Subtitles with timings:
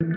[0.00, 0.08] You're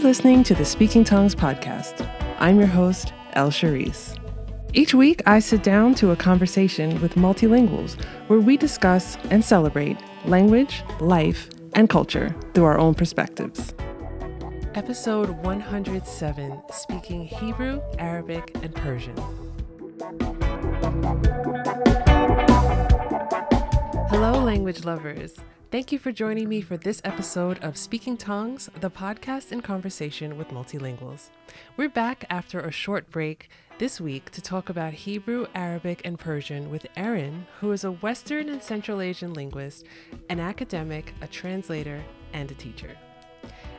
[0.00, 2.04] listening to the Speaking Tongues podcast.
[2.40, 4.18] I'm your host, El Charisse.
[4.72, 9.96] Each week, I sit down to a conversation with multilinguals where we discuss and celebrate
[10.24, 13.74] language, life, and culture through our own perspectives.
[14.74, 19.14] Episode 107 Speaking Hebrew, Arabic, and Persian.
[24.08, 25.34] Hello, language lovers.
[25.70, 30.38] Thank you for joining me for this episode of Speaking Tongues, the podcast in conversation
[30.38, 31.28] with multilinguals.
[31.76, 36.70] We're back after a short break this week to talk about Hebrew, Arabic, and Persian
[36.70, 39.84] with Erin, who is a Western and Central Asian linguist,
[40.30, 42.02] an academic, a translator,
[42.32, 42.96] and a teacher.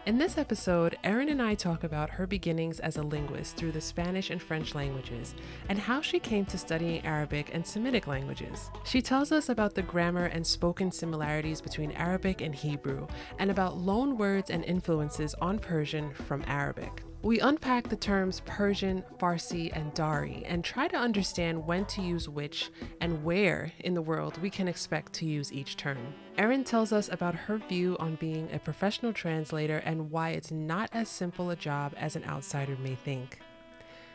[0.06, 3.80] In this episode, Erin and I talk about her beginnings as a linguist through the
[3.80, 5.34] Spanish and French languages
[5.70, 8.70] and how she came to studying Arabic and Semitic languages.
[8.84, 13.08] She tells us about the grammar and spoken similarities between Arabic and Hebrew
[13.40, 17.02] and about loan words and influences on Persian from Arabic.
[17.24, 22.28] We unpack the terms Persian, Farsi, and Dari and try to understand when to use
[22.28, 26.14] which and where in the world we can expect to use each term.
[26.38, 30.90] Erin tells us about her view on being a professional translator and why it's not
[30.92, 33.40] as simple a job as an outsider may think.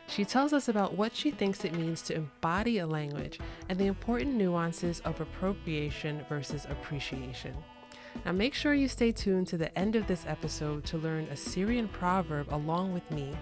[0.06, 3.86] She tells us about what she thinks it means to embody a language and the
[3.86, 7.56] important nuances of appropriation versus appreciation.
[8.24, 11.36] Now, make sure you stay tuned to the end of this episode to learn a
[11.36, 13.34] Syrian proverb along with me.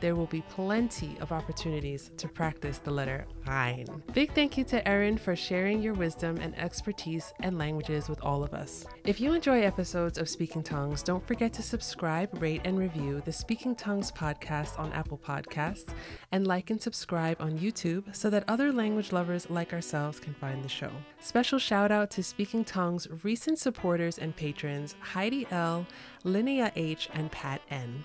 [0.00, 3.86] There will be plenty of opportunities to practice the letter Ain.
[4.12, 8.44] Big thank you to Erin for sharing your wisdom and expertise and languages with all
[8.44, 8.86] of us.
[9.04, 13.32] If you enjoy episodes of Speaking Tongues, don't forget to subscribe, rate, and review the
[13.32, 15.92] Speaking Tongues podcast on Apple Podcasts
[16.30, 20.62] and like and subscribe on YouTube so that other language lovers like ourselves can find
[20.62, 20.90] the show.
[21.20, 25.86] Special shout out to Speaking Tongues recent supporters and patrons Heidi L,
[26.24, 28.04] Linnea H, and Pat N.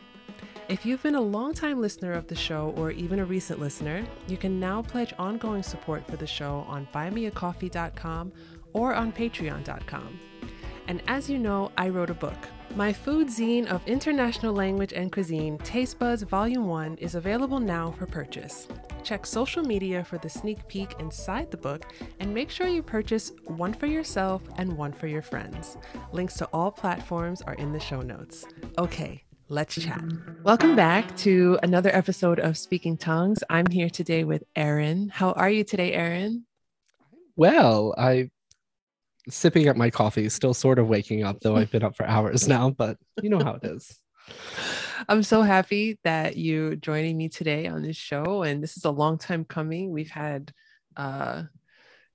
[0.70, 4.38] If you've been a longtime listener of the show or even a recent listener, you
[4.38, 8.32] can now pledge ongoing support for the show on buymeacoffee.com
[8.72, 10.20] or on patreon.com.
[10.88, 12.38] And as you know, I wrote a book.
[12.76, 17.92] My food zine of international language and cuisine, Taste Buds Volume 1, is available now
[17.92, 18.68] for purchase.
[19.04, 21.86] Check social media for the sneak peek inside the book
[22.20, 25.78] and make sure you purchase one for yourself and one for your friends.
[26.14, 28.46] Links to all platforms are in the show notes.
[28.78, 29.23] Okay,
[29.54, 30.04] Let's chat.
[30.42, 33.44] Welcome back to another episode of Speaking Tongues.
[33.52, 35.10] I'm here today with Erin.
[35.10, 36.48] How are you today, Erin?
[37.36, 38.32] Well, I
[39.30, 42.48] sipping at my coffee, still sort of waking up, though I've been up for hours
[42.48, 43.96] now, but you know how it is.
[45.08, 48.42] I'm so happy that you joining me today on this show.
[48.42, 49.92] And this is a long time coming.
[49.92, 50.52] We've had
[50.98, 51.44] uh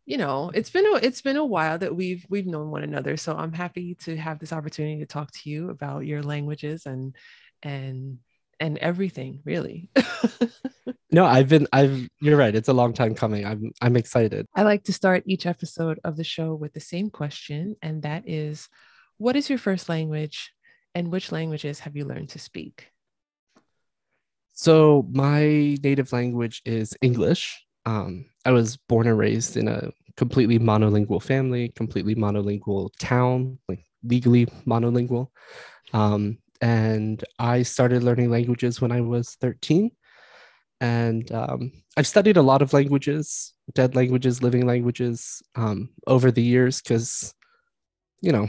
[0.08, 3.18] you know it's been a it's been a while that we've we've known one another
[3.18, 7.14] so i'm happy to have this opportunity to talk to you about your languages and
[7.62, 8.18] and
[8.58, 9.90] and everything really.
[11.10, 14.44] No i've been i've you're right it's a long time coming i'm i'm excited.
[14.54, 18.28] I like to start each episode of the show with the same question and that
[18.28, 18.68] is
[19.16, 20.52] what is your first language
[20.94, 22.90] and which languages have you learned to speak?
[24.52, 30.58] So my native language is english um, I was born and raised in a completely
[30.58, 35.28] monolingual family, completely monolingual town, like legally monolingual.
[35.94, 39.90] Um, and I started learning languages when I was 13.
[40.82, 46.42] And um, I've studied a lot of languages, dead languages, living languages um, over the
[46.42, 47.34] years because,
[48.20, 48.48] you know,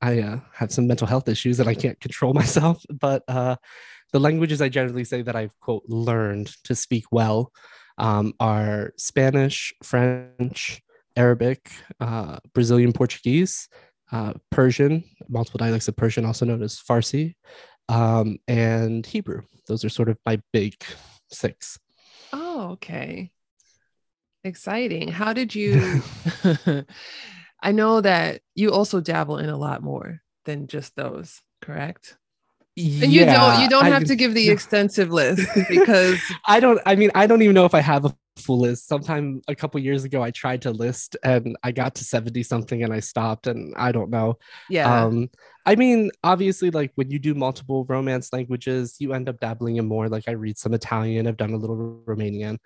[0.00, 2.84] I uh, have some mental health issues and I can't control myself.
[3.00, 3.56] But uh,
[4.12, 7.50] the languages I generally say that I've, quote, learned to speak well
[7.98, 10.82] um, are Spanish, French,
[11.16, 11.70] Arabic,
[12.00, 13.68] uh, Brazilian Portuguese,
[14.12, 17.34] uh, Persian, multiple dialects of Persian, also known as Farsi,
[17.88, 19.42] um, and Hebrew.
[19.66, 20.74] Those are sort of my big
[21.30, 21.78] six.
[22.32, 23.30] Oh, okay.
[24.44, 25.08] Exciting.
[25.08, 26.02] How did you?
[27.62, 32.16] I know that you also dabble in a lot more than just those, correct?
[32.76, 36.94] And you don't you don't have to give the extensive list because I don't I
[36.94, 38.88] mean I don't even know if I have a full list.
[38.88, 42.82] Sometime a couple years ago I tried to list and I got to 70 something
[42.82, 44.38] and I stopped and I don't know.
[44.70, 45.04] Yeah.
[45.04, 45.28] Um
[45.66, 49.86] I mean obviously like when you do multiple romance languages you end up dabbling in
[49.86, 52.56] more like I read some Italian, I've done a little Romanian.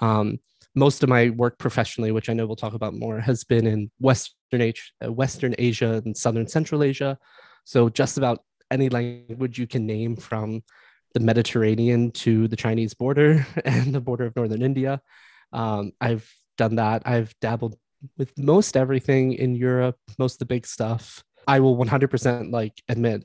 [0.00, 0.38] Um
[0.74, 3.90] most of my work professionally, which I know we'll talk about more, has been in
[3.98, 7.18] Western Asia, Western Asia and Southern Central Asia.
[7.64, 10.62] So just about any language you can name from
[11.14, 15.00] the Mediterranean to the Chinese border and the border of northern India.
[15.52, 17.02] Um, I've done that.
[17.04, 17.76] I've dabbled
[18.16, 21.22] with most everything in Europe, most of the big stuff.
[21.46, 23.24] I will 100% like admit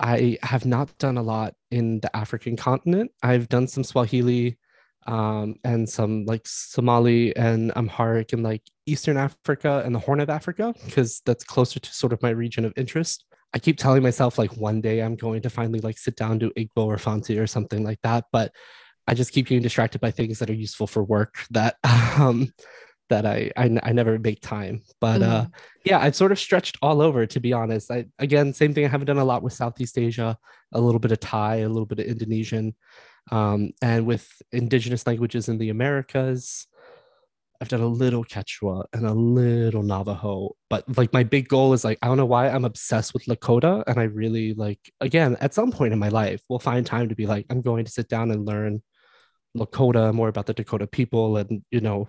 [0.00, 3.12] I have not done a lot in the African continent.
[3.22, 4.58] I've done some Swahili
[5.06, 10.30] um, and some like Somali and Amharic and like Eastern Africa and the Horn of
[10.30, 13.24] Africa because that's closer to sort of my region of interest.
[13.52, 16.52] I keep telling myself like one day I'm going to finally like sit down do
[16.56, 18.52] Igbo or Fanti or something like that, but
[19.06, 22.52] I just keep getting distracted by things that are useful for work that um,
[23.08, 24.82] that I, I, I never make time.
[25.00, 25.52] But uh, mm.
[25.84, 27.90] yeah, I've sort of stretched all over to be honest.
[27.90, 28.84] I again, same thing.
[28.84, 30.38] I haven't done a lot with Southeast Asia,
[30.72, 32.74] a little bit of Thai, a little bit of Indonesian,
[33.32, 36.66] um, and with indigenous languages in the Americas.
[37.60, 41.84] I've done a little Quechua and a little Navajo, but like my big goal is
[41.84, 45.52] like I don't know why I'm obsessed with Lakota, and I really like again at
[45.52, 48.08] some point in my life we'll find time to be like I'm going to sit
[48.08, 48.82] down and learn
[49.56, 52.08] Lakota more about the Dakota people and you know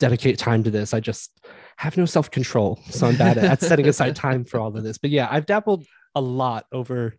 [0.00, 0.94] dedicate time to this.
[0.94, 1.30] I just
[1.76, 2.80] have no self control.
[2.90, 4.98] So I'm bad at setting aside time for all of this.
[4.98, 5.84] But yeah, I've dabbled
[6.14, 7.14] a lot over.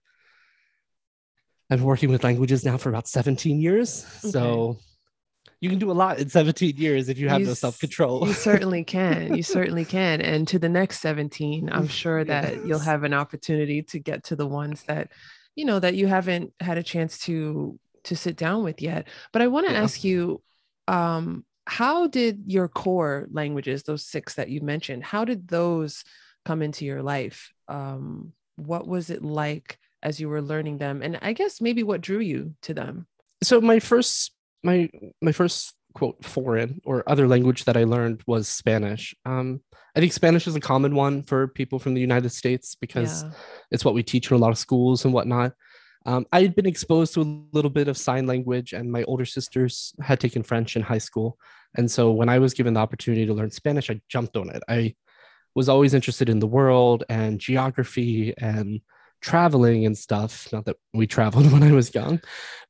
[1.69, 4.05] I've been working with languages now for about 17 years.
[4.23, 4.31] Okay.
[4.31, 4.77] So
[5.65, 8.27] you can do a lot in 17 years if you have you no self control.
[8.27, 9.35] You certainly can.
[9.35, 10.21] You certainly can.
[10.21, 12.61] And to the next 17, I'm sure that yes.
[12.63, 15.11] you'll have an opportunity to get to the ones that,
[15.55, 19.07] you know, that you haven't had a chance to to sit down with yet.
[19.33, 19.81] But I want to yeah.
[19.81, 20.43] ask you
[20.87, 26.03] um how did your core languages those six that you mentioned how did those
[26.45, 31.17] come into your life um, what was it like as you were learning them and
[31.23, 33.07] i guess maybe what drew you to them
[33.41, 34.31] so my first
[34.63, 34.89] my
[35.21, 39.61] my first quote foreign or other language that i learned was spanish um,
[39.95, 43.31] i think spanish is a common one for people from the united states because yeah.
[43.71, 45.53] it's what we teach in a lot of schools and whatnot
[46.07, 49.25] um, I had been exposed to a little bit of sign language, and my older
[49.25, 51.37] sisters had taken French in high school.
[51.75, 54.61] And so when I was given the opportunity to learn Spanish, I jumped on it.
[54.69, 54.95] I
[55.55, 58.81] was always interested in the world and geography and
[59.25, 60.47] traveling and stuff.
[60.53, 62.21] Not that we traveled when I was young,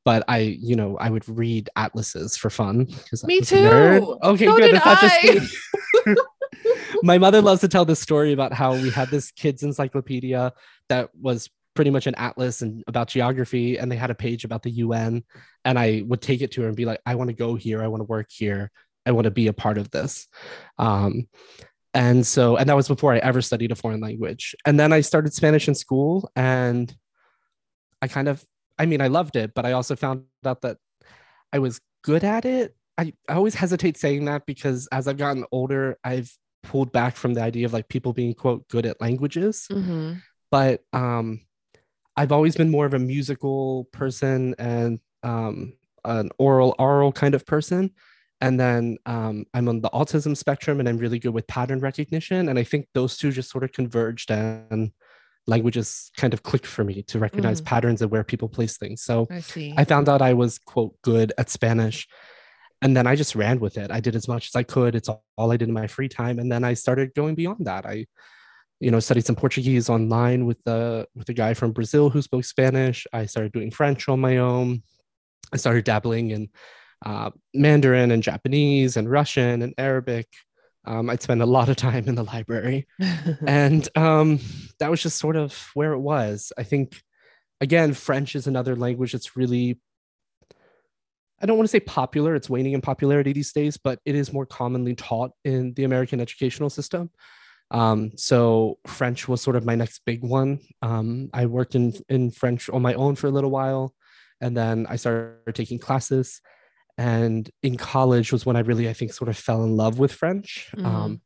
[0.03, 2.87] but I, you know, I would read atlases for fun.
[3.25, 4.17] Me too.
[4.23, 4.73] Okay, so good.
[4.73, 5.57] Not just
[7.03, 10.53] my mother loves to tell this story about how we had this kids encyclopedia
[10.89, 14.63] that was pretty much an atlas and about geography and they had a page about
[14.63, 15.23] the UN
[15.65, 17.83] and I would take it to her and be like I want to go here
[17.83, 18.71] I want to work here
[19.05, 20.27] I want to be a part of this
[20.77, 21.27] um,
[21.95, 25.01] and so and that was before I ever studied a foreign language and then I
[25.01, 26.95] started Spanish in school and
[28.01, 28.43] I kind of
[28.77, 30.77] I mean I loved it but I also found out that
[31.51, 35.45] I was good at it I, I always hesitate saying that because as I've gotten
[35.51, 36.31] older I've
[36.61, 40.13] pulled back from the idea of like people being quote good at languages mm-hmm.
[40.51, 41.41] but um
[42.17, 45.73] I've always been more of a musical person and um,
[46.05, 47.91] an oral oral kind of person.
[48.41, 52.49] And then um, I'm on the autism spectrum and I'm really good with pattern recognition.
[52.49, 54.91] And I think those two just sort of converged and
[55.47, 57.65] languages kind of clicked for me to recognize mm.
[57.65, 59.01] patterns and where people place things.
[59.03, 62.07] So I, I found out I was, quote, good at Spanish.
[62.81, 63.89] And then I just ran with it.
[63.89, 64.95] I did as much as I could.
[64.95, 66.39] It's all, all I did in my free time.
[66.39, 67.85] And then I started going beyond that.
[67.85, 68.05] I
[68.79, 72.43] you know studied some portuguese online with the with a guy from brazil who spoke
[72.43, 74.83] spanish i started doing french on my own
[75.53, 76.49] i started dabbling in
[77.05, 80.27] uh, mandarin and japanese and russian and arabic
[80.85, 82.87] um, i'd spend a lot of time in the library
[83.47, 84.39] and um,
[84.79, 87.01] that was just sort of where it was i think
[87.61, 89.79] again french is another language that's really
[91.41, 94.31] I don't want to say popular, it's waning in popularity these days, but it is
[94.31, 97.11] more commonly taught in the American educational system.
[97.71, 100.59] Um, so French was sort of my next big one.
[100.81, 103.93] Um, I worked in in French on my own for a little while,
[104.39, 106.41] and then I started taking classes.
[106.97, 110.11] And in college was when I really, I think, sort of fell in love with
[110.11, 110.69] French.
[110.75, 110.85] Mm.
[110.85, 111.21] Um,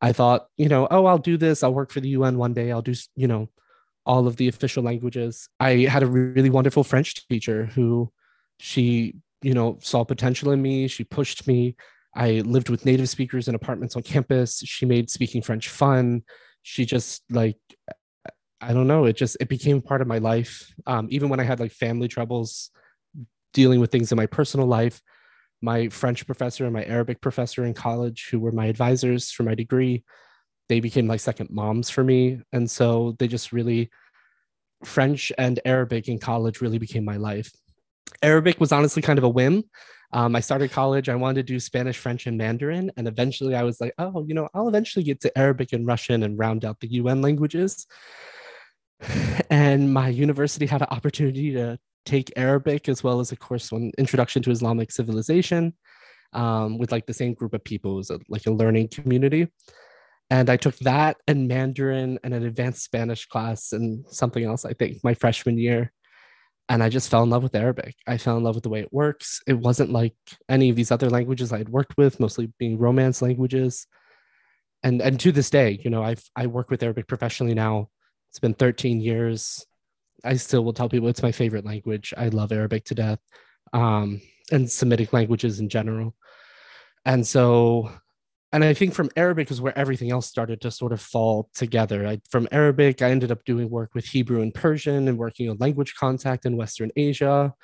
[0.00, 1.62] I thought, you know, oh, I'll do this.
[1.62, 2.72] I'll work for the UN one day.
[2.72, 3.48] I'll do, you know,
[4.04, 5.48] all of the official languages.
[5.60, 8.10] I had a really wonderful French teacher who
[8.58, 10.88] she, you know, saw potential in me.
[10.88, 11.76] She pushed me.
[12.14, 14.62] I lived with native speakers in apartments on campus.
[14.64, 16.22] She made speaking French fun.
[16.62, 17.58] She just like
[18.60, 20.72] I don't know, it just it became part of my life.
[20.86, 22.70] Um, even when I had like family troubles
[23.52, 25.00] dealing with things in my personal life,
[25.60, 29.54] my French professor and my Arabic professor in college, who were my advisors for my
[29.54, 30.04] degree,
[30.68, 32.40] they became like second moms for me.
[32.52, 33.90] And so they just really
[34.84, 37.52] French and Arabic in college really became my life.
[38.22, 39.64] Arabic was honestly kind of a whim.
[40.12, 41.08] Um, I started college.
[41.08, 42.90] I wanted to do Spanish, French, and Mandarin.
[42.96, 46.22] And eventually I was like, oh, you know, I'll eventually get to Arabic and Russian
[46.22, 47.86] and round out the UN languages.
[49.50, 53.92] and my university had an opportunity to take Arabic as well as a course on
[53.98, 55.74] Introduction to Islamic Civilization
[56.32, 57.94] um, with like the same group of people.
[57.94, 59.48] It was a, like a learning community.
[60.30, 64.72] And I took that and Mandarin and an advanced Spanish class and something else, I
[64.72, 65.92] think, my freshman year.
[66.68, 67.96] And I just fell in love with Arabic.
[68.06, 69.42] I fell in love with the way it works.
[69.46, 70.14] It wasn't like
[70.48, 73.86] any of these other languages I had worked with, mostly being Romance languages.
[74.82, 77.90] And and to this day, you know, I've I work with Arabic professionally now.
[78.30, 79.66] It's been 13 years.
[80.24, 82.14] I still will tell people it's my favorite language.
[82.16, 83.18] I love Arabic to death,
[83.72, 86.14] um, and Semitic languages in general.
[87.04, 87.90] And so,
[88.52, 92.06] and I think from Arabic is where everything else started to sort of fall together.
[92.06, 95.56] I, from Arabic, I ended up doing work with Hebrew and Persian and working on
[95.58, 97.54] language contact in Western Asia.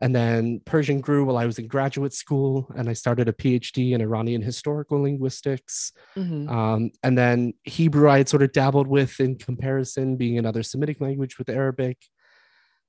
[0.00, 3.92] And then Persian grew while I was in graduate school, and I started a PhD
[3.92, 5.92] in Iranian historical linguistics.
[6.16, 6.48] Mm-hmm.
[6.48, 11.00] Um, and then Hebrew, I had sort of dabbled with in comparison, being another Semitic
[11.00, 11.98] language with Arabic.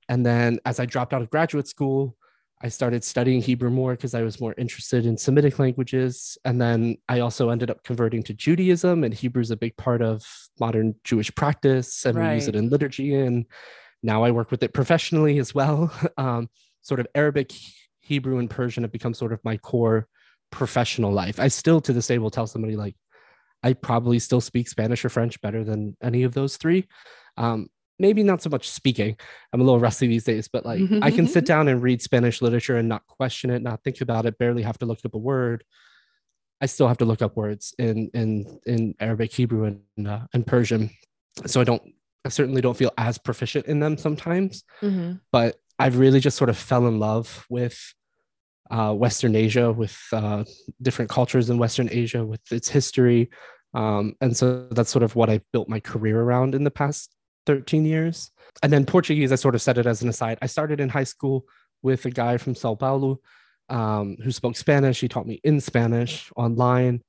[0.08, 2.16] And then as I dropped out of graduate school,
[2.62, 6.36] I started studying Hebrew more because I was more interested in Semitic languages.
[6.44, 10.02] And then I also ended up converting to Judaism, and Hebrew is a big part
[10.02, 10.22] of
[10.60, 12.28] modern Jewish practice, and right.
[12.30, 13.14] we use it in liturgy.
[13.14, 13.46] And
[14.02, 15.92] now I work with it professionally as well.
[16.18, 16.50] Um,
[16.90, 17.52] sort of Arabic,
[18.00, 20.08] Hebrew, and Persian have become sort of my core
[20.50, 21.38] professional life.
[21.38, 22.96] I still to this day will tell somebody like,
[23.62, 26.88] I probably still speak Spanish or French better than any of those three.
[27.36, 27.68] Um,
[28.00, 29.16] maybe not so much speaking.
[29.52, 32.42] I'm a little rusty these days, but like I can sit down and read Spanish
[32.42, 35.18] literature and not question it, not think about it, barely have to look up a
[35.18, 35.62] word.
[36.60, 40.44] I still have to look up words in in in Arabic, Hebrew, and uh, and
[40.44, 40.90] Persian.
[41.46, 41.82] So I don't,
[42.24, 44.64] I certainly don't feel as proficient in them sometimes.
[44.82, 45.12] Mm-hmm.
[45.30, 47.94] But I've really just sort of fell in love with
[48.70, 50.44] uh, Western Asia, with uh,
[50.82, 53.30] different cultures in Western Asia, with its history.
[53.72, 57.14] Um, and so that's sort of what I built my career around in the past
[57.46, 58.30] 13 years.
[58.62, 60.38] And then Portuguese, I sort of said it as an aside.
[60.42, 61.44] I started in high school
[61.82, 63.20] with a guy from Sao Paulo
[63.70, 65.00] um, who spoke Spanish.
[65.00, 67.02] He taught me in Spanish online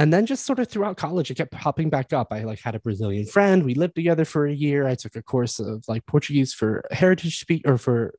[0.00, 2.28] and then just sort of throughout college it kept popping back up.
[2.30, 3.62] I like had a brazilian friend.
[3.62, 4.86] We lived together for a year.
[4.86, 8.14] I took a course of like portuguese for heritage speak or for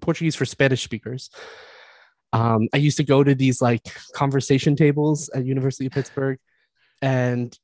[0.00, 1.30] portuguese for spanish speakers.
[2.32, 6.38] Um, i used to go to these like conversation tables at university of pittsburgh
[7.02, 7.56] and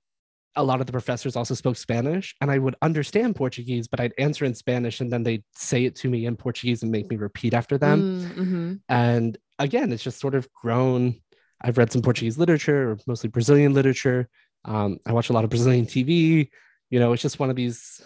[0.56, 4.14] a lot of the professors also spoke spanish and i would understand portuguese but i'd
[4.18, 7.16] answer in spanish and then they'd say it to me in portuguese and make me
[7.16, 7.98] repeat after them.
[8.00, 8.74] Mm, mm-hmm.
[8.88, 11.20] and again it's just sort of grown
[11.60, 14.28] I've read some Portuguese literature, or mostly Brazilian literature.
[14.64, 16.48] Um, I watch a lot of Brazilian TV.
[16.90, 18.00] You know, it's just one of these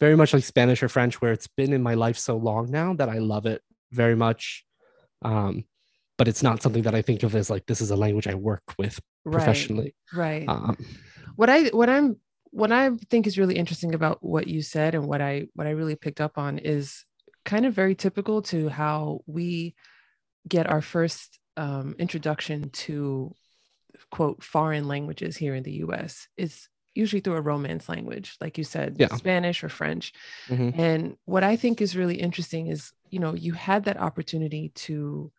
[0.00, 2.94] very much like Spanish or French, where it's been in my life so long now
[2.94, 3.62] that I love it
[3.92, 4.64] very much.
[5.22, 5.64] Um,
[6.16, 8.34] but it's not something that I think of as like this is a language I
[8.34, 9.94] work with professionally.
[10.12, 10.46] Right.
[10.46, 10.48] right.
[10.48, 10.76] Um,
[11.36, 12.16] what I what I'm
[12.50, 15.70] what I think is really interesting about what you said and what I what I
[15.70, 17.04] really picked up on is
[17.44, 19.74] kind of very typical to how we
[20.46, 23.34] get our first um, introduction to
[24.10, 28.64] quote foreign languages here in the US is usually through a romance language like you
[28.64, 29.14] said yeah.
[29.14, 30.12] spanish or french
[30.48, 30.78] mm-hmm.
[30.80, 35.30] and what i think is really interesting is you know you had that opportunity to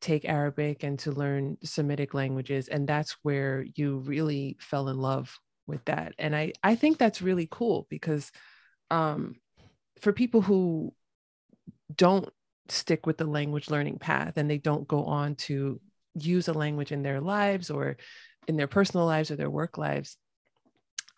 [0.00, 5.38] take arabic and to learn semitic languages and that's where you really fell in love
[5.68, 8.32] with that and i i think that's really cool because
[8.90, 9.36] um
[10.00, 10.92] for people who
[11.94, 12.28] don't
[12.68, 15.80] stick with the language learning path and they don't go on to
[16.14, 17.96] use a language in their lives or
[18.46, 20.16] in their personal lives or their work lives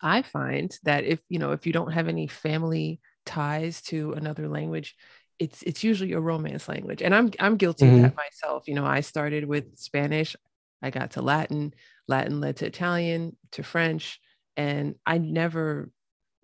[0.01, 4.47] i find that if you know if you don't have any family ties to another
[4.47, 4.95] language
[5.39, 7.01] it's it's usually a romance language.
[7.01, 7.95] And i'm i'm guilty mm-hmm.
[7.95, 8.67] of that myself.
[8.67, 10.35] You know i started with spanish
[10.81, 11.73] i got to latin
[12.07, 14.19] latin led to italian to french
[14.55, 15.89] and i never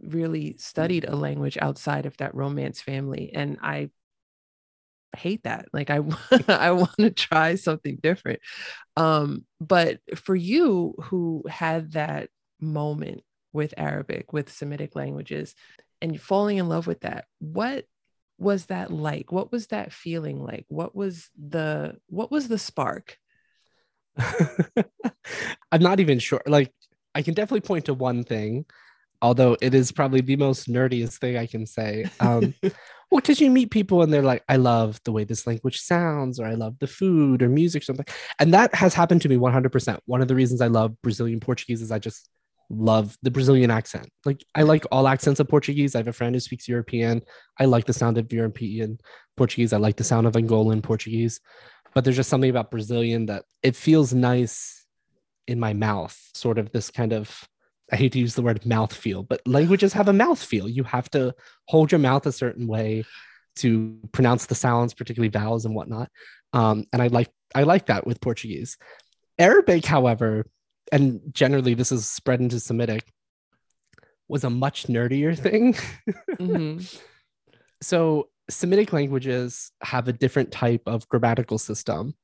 [0.01, 3.31] really studied a language outside of that romance family.
[3.33, 3.89] And i
[5.15, 5.99] hate that like i
[6.47, 8.39] i want to try something different.
[8.95, 13.21] Um but for you who had that moment
[13.53, 15.55] with arabic with semitic languages
[16.01, 17.85] and falling in love with that what
[18.41, 19.31] was that like?
[19.31, 20.65] What was that feeling like?
[20.67, 23.17] What was the what was the spark?
[24.17, 26.73] I'm not even sure like
[27.15, 28.65] i can definitely point to one thing
[29.21, 32.05] although it is probably the most nerdiest thing i can say.
[32.19, 32.53] Um
[33.11, 36.39] well, because you meet people and they're like, I love the way this language sounds,
[36.39, 38.05] or I love the food or music, or something.
[38.39, 39.99] And that has happened to me 100%.
[40.05, 42.29] One of the reasons I love Brazilian Portuguese is I just
[42.69, 44.09] love the Brazilian accent.
[44.25, 45.93] Like, I like all accents of Portuguese.
[45.93, 47.21] I have a friend who speaks European.
[47.59, 48.97] I like the sound of European
[49.35, 49.73] Portuguese.
[49.73, 51.41] I like the sound of Angolan Portuguese.
[51.93, 54.85] But there's just something about Brazilian that it feels nice
[55.47, 57.43] in my mouth, sort of this kind of
[57.91, 60.69] I hate to use the word mouth feel, but languages have a mouth feel.
[60.69, 61.35] You have to
[61.67, 63.03] hold your mouth a certain way
[63.57, 66.09] to pronounce the sounds, particularly vowels and whatnot.
[66.53, 68.77] Um, and I like I like that with Portuguese.
[69.37, 70.45] Arabic, however,
[70.91, 73.11] and generally this is spread into Semitic,
[74.27, 75.73] was a much nerdier thing.
[76.39, 76.79] mm-hmm.
[77.81, 82.15] so Semitic languages have a different type of grammatical system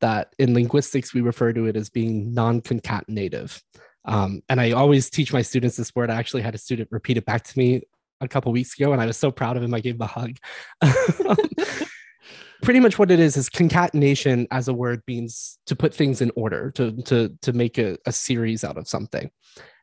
[0.00, 3.60] that in linguistics we refer to it as being non-concatenative.
[4.04, 6.10] Um, and I always teach my students this word.
[6.10, 7.82] I actually had a student repeat it back to me
[8.20, 9.74] a couple weeks ago, and I was so proud of him.
[9.74, 10.36] I gave him a hug.
[12.62, 16.30] Pretty much what it is is concatenation as a word means to put things in
[16.36, 19.30] order, to to to make a, a series out of something.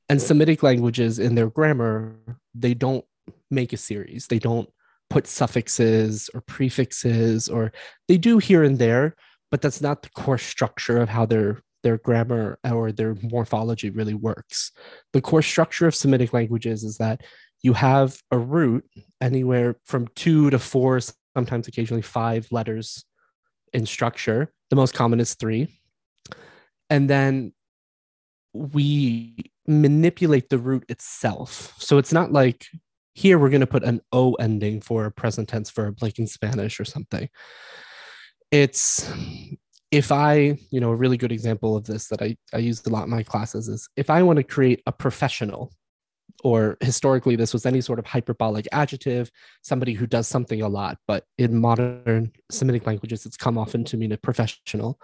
[0.08, 2.16] And Semitic languages in their grammar,
[2.56, 3.06] they don't
[3.52, 4.28] make a series.
[4.28, 4.70] They don't
[5.10, 7.74] put suffixes or prefixes, or
[8.08, 9.16] they do here and there,
[9.52, 14.14] but that's not the core structure of how their their grammar or their morphology really
[14.14, 14.72] works.
[15.14, 17.22] The core structure of Semitic languages is that
[17.62, 18.86] you have a root
[19.22, 21.00] anywhere from two to four,
[21.36, 23.06] sometimes occasionally five letters
[23.74, 24.54] in structure.
[24.70, 25.80] The most common is three.
[26.90, 27.54] And then
[28.54, 29.36] we
[29.68, 31.76] manipulate the root itself.
[31.78, 32.66] So it's not like
[33.14, 36.28] here we're going to put an O ending for a present tense verb, like in
[36.28, 37.30] Spanish or something.
[38.52, 39.12] It's
[39.92, 42.90] if I, you know, a really good example of this that I, I use a
[42.90, 45.74] lot in my classes is if I want to create a professional,
[46.44, 49.32] or historically this was any sort of hyperbolic adjective,
[49.64, 53.98] somebody who does something a lot, but in modern Semitic languages, it's come often to
[53.98, 55.00] mean a professional.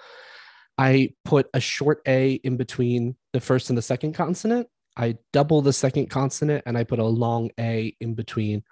[0.77, 4.67] I put a short A in between the first and the second consonant.
[4.97, 8.63] I double the second consonant and I put a long A in between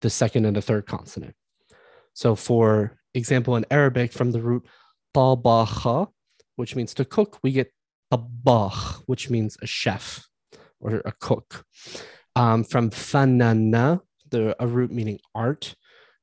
[0.00, 1.34] the second and the third consonant.
[2.14, 4.66] So, for example, in Arabic, from the root
[5.14, 6.08] tabaha,
[6.56, 7.72] which means to cook, we get
[8.12, 10.26] tabah, which means a chef
[10.80, 11.64] or a cook.
[12.34, 14.00] Um, from fanana,
[14.30, 15.74] the a root meaning art,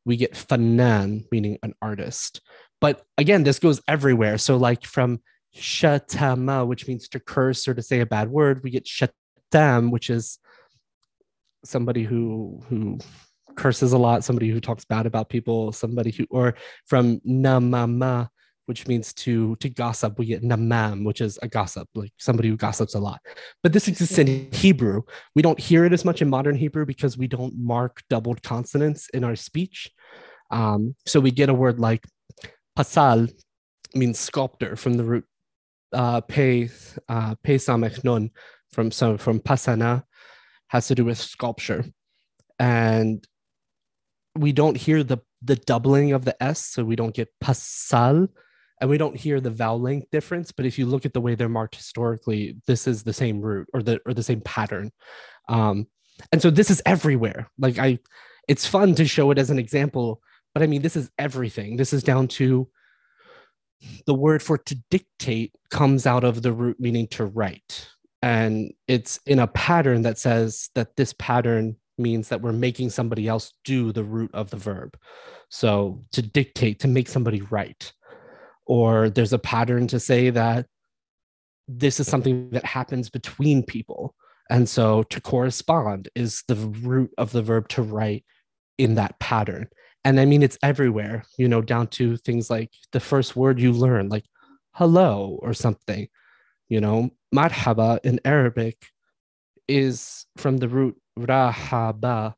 [0.06, 2.42] we get fanan, meaning an artist.
[2.82, 4.38] But again, this goes everywhere.
[4.38, 5.22] So, like from
[5.56, 10.10] shatama, which means to curse or to say a bad word, we get shatam, which
[10.10, 10.40] is
[11.64, 13.00] somebody who who
[13.56, 18.30] curses a lot, somebody who talks bad about people, somebody who, or from namama,
[18.70, 20.20] which means to to gossip.
[20.20, 23.20] We get namam, which is a gossip, like somebody who gossips a lot.
[23.64, 25.02] But this exists in Hebrew.
[25.34, 29.10] We don't hear it as much in modern Hebrew because we don't mark doubled consonants
[29.10, 29.90] in our speech.
[30.52, 32.06] Um, so we get a word like
[32.78, 33.34] pasal,
[33.96, 35.26] means sculptor from the root
[35.92, 36.70] uh, pe
[37.10, 38.30] uh, pe samech nun
[38.72, 40.04] from so from pasana
[40.68, 41.86] has to do with sculpture,
[42.60, 43.28] and
[44.36, 48.30] we don't hear the the doubling of the s, so we don't get pasal
[48.82, 51.36] and we don't hear the vowel length difference but if you look at the way
[51.36, 54.92] they're marked historically this is the same root or the or the same pattern.
[55.48, 55.88] Um,
[56.32, 57.50] and so this is everywhere.
[57.58, 58.00] Like i
[58.48, 60.22] it's fun to show it as an example
[60.54, 61.78] but i mean this is everything.
[61.78, 62.68] This is down to
[64.06, 67.88] the word for to dictate comes out of the root meaning to write.
[68.22, 73.28] And it's in a pattern that says that this pattern means that we're making somebody
[73.28, 74.98] else do the root of the verb.
[75.50, 77.94] So to dictate to make somebody write
[78.70, 80.68] or there's a pattern to say that
[81.68, 84.14] this is something that happens between people.
[84.52, 88.24] And so to correspond is the root of the verb to write
[88.78, 89.70] in that pattern.
[90.06, 93.74] And I mean, it's everywhere, you know, down to things like the first word you
[93.74, 94.26] learn, like
[94.74, 96.08] hello or something.
[96.68, 98.78] You know, marhaba in Arabic
[99.68, 102.36] is from the root rahaba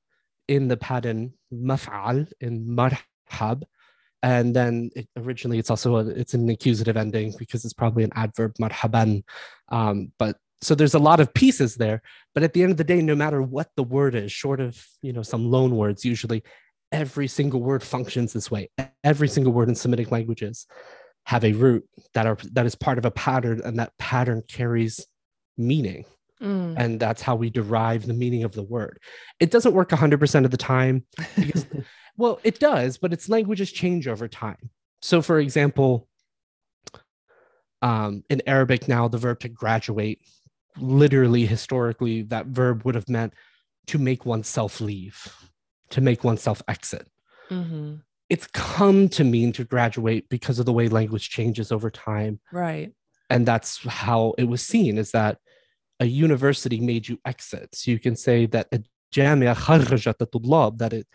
[0.48, 3.64] in the pattern maf'al in marhab
[4.24, 8.12] and then it, originally it's also a, it's an accusative ending because it's probably an
[8.16, 9.24] adverb marhaban.
[9.70, 12.04] Um, but so there's a lot of pieces there
[12.36, 14.86] but at the end of the day no matter what the word is short of
[15.02, 16.44] you know some loan words usually
[16.92, 18.70] every single word functions this way.
[19.04, 20.68] Every single word in semitic languages
[21.26, 25.06] have a root that are that is part of a pattern and that pattern carries
[25.58, 26.06] meaning.
[26.42, 26.74] Mm.
[26.76, 28.98] and that's how we derive the meaning of the word.
[29.40, 31.06] It doesn't work 100% of the time
[31.36, 31.68] because
[32.22, 34.70] Well, it does, but its languages change over time.
[35.02, 36.08] So, for example,
[37.82, 40.22] um, in Arabic now, the verb to graduate,
[40.78, 43.34] literally, historically, that verb would have meant
[43.88, 45.36] to make oneself leave,
[45.90, 47.08] to make oneself exit.
[47.50, 47.96] Mm-hmm.
[48.30, 52.40] It's come to mean to graduate because of the way language changes over time.
[52.52, 52.92] Right.
[53.32, 55.40] And that's how it was seen is that
[56.00, 57.74] a university made you exit.
[57.74, 59.56] So you can say that a jamia
[60.78, 61.08] that it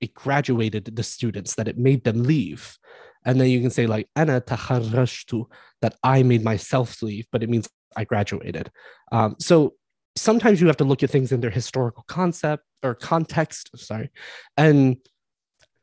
[0.00, 2.78] it graduated the students, that it made them leave.
[3.24, 5.44] And then you can say like ana takharrajtu,
[5.82, 8.70] that I made myself leave, but it means I graduated.
[9.12, 9.74] Um, so
[10.16, 14.10] sometimes you have to look at things in their historical concept or context sorry
[14.56, 14.96] and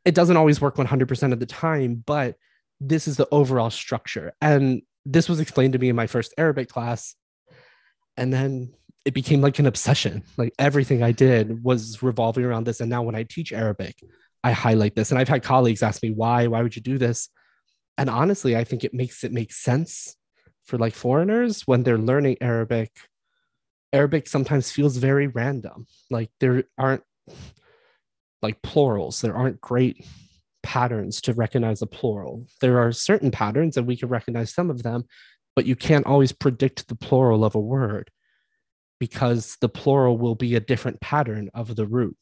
[0.05, 2.35] it doesn't always work 100% of the time but
[2.79, 6.69] this is the overall structure and this was explained to me in my first arabic
[6.69, 7.15] class
[8.17, 8.73] and then
[9.07, 10.21] it became like an obsession.
[10.35, 12.81] Like everything i did was revolving around this.
[12.81, 13.95] And now when i teach arabic
[14.43, 15.11] i highlight this.
[15.11, 16.47] And i've had colleagues ask me why?
[16.47, 17.29] Why would you do this?
[17.97, 20.17] And honestly i think it makes it make sense
[20.65, 22.91] for like foreigners when they're learning arabic.
[23.93, 25.87] Arabic sometimes feels very random.
[26.11, 27.03] Like there aren't
[28.41, 30.05] like plurals, there aren't great
[30.63, 32.45] patterns to recognize a plural.
[32.59, 35.05] There are certain patterns, and we can recognize some of them,
[35.55, 38.11] but you can't always predict the plural of a word
[38.99, 42.17] because the plural will be a different pattern of the root.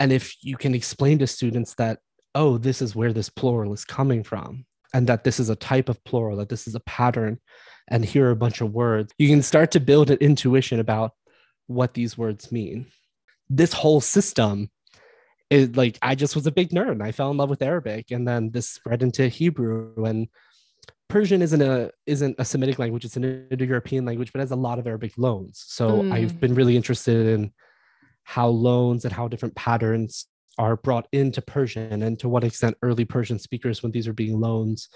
[0.00, 1.98] And if you can explain to students that,
[2.34, 5.88] oh, this is where this plural is coming from, and that this is a type
[5.88, 7.40] of plural, that this is a pattern
[7.88, 11.12] and hear a bunch of words, you can start to build an intuition about
[11.66, 12.86] what these words mean.
[13.50, 14.70] This whole system
[15.50, 16.92] is like I just was a big nerd.
[16.92, 20.28] And I fell in love with Arabic, and then this spread into Hebrew and
[21.08, 24.78] Persian isn't a isn't a Semitic language; it's an Indo-European language, but has a lot
[24.78, 25.64] of Arabic loans.
[25.66, 26.12] So mm.
[26.12, 27.52] I've been really interested in
[28.24, 30.26] how loans and how different patterns
[30.58, 34.40] are brought into Persian, and to what extent early Persian speakers, when these are being
[34.40, 34.88] loans,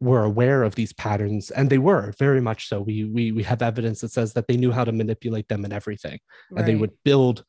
[0.00, 3.62] were aware of these patterns and they were very much so we we we have
[3.62, 6.60] evidence that says that they knew how to manipulate them and everything right.
[6.60, 7.44] and they would build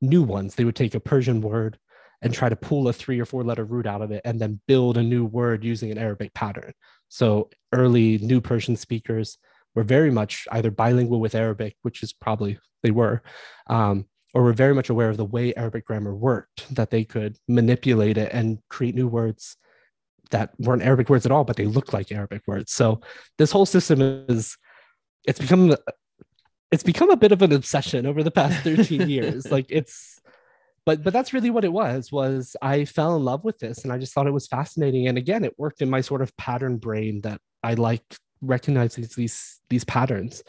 [0.00, 1.78] new ones they would take a persian word
[2.26, 4.60] and try to pull a three or four letter root out of it and then
[4.66, 6.72] build a new word using an arabic pattern
[7.08, 9.38] so early new persian speakers
[9.74, 13.22] were very much either bilingual with arabic which is probably they were
[13.68, 17.36] um, or were very much aware of the way arabic grammar worked that they could
[17.48, 19.56] manipulate it and create new words
[20.30, 22.72] that weren't Arabic words at all, but they looked like Arabic words.
[22.72, 23.00] So
[23.38, 24.56] this whole system is
[25.24, 25.76] it's become
[26.72, 29.50] it's become a bit of an obsession over the past 13 years.
[29.50, 30.15] Like it's
[30.86, 33.92] but but that's really what it was was I fell in love with this and
[33.92, 35.08] I just thought it was fascinating.
[35.08, 38.04] And again, it worked in my sort of pattern brain that I like
[38.40, 40.42] recognizing these these patterns.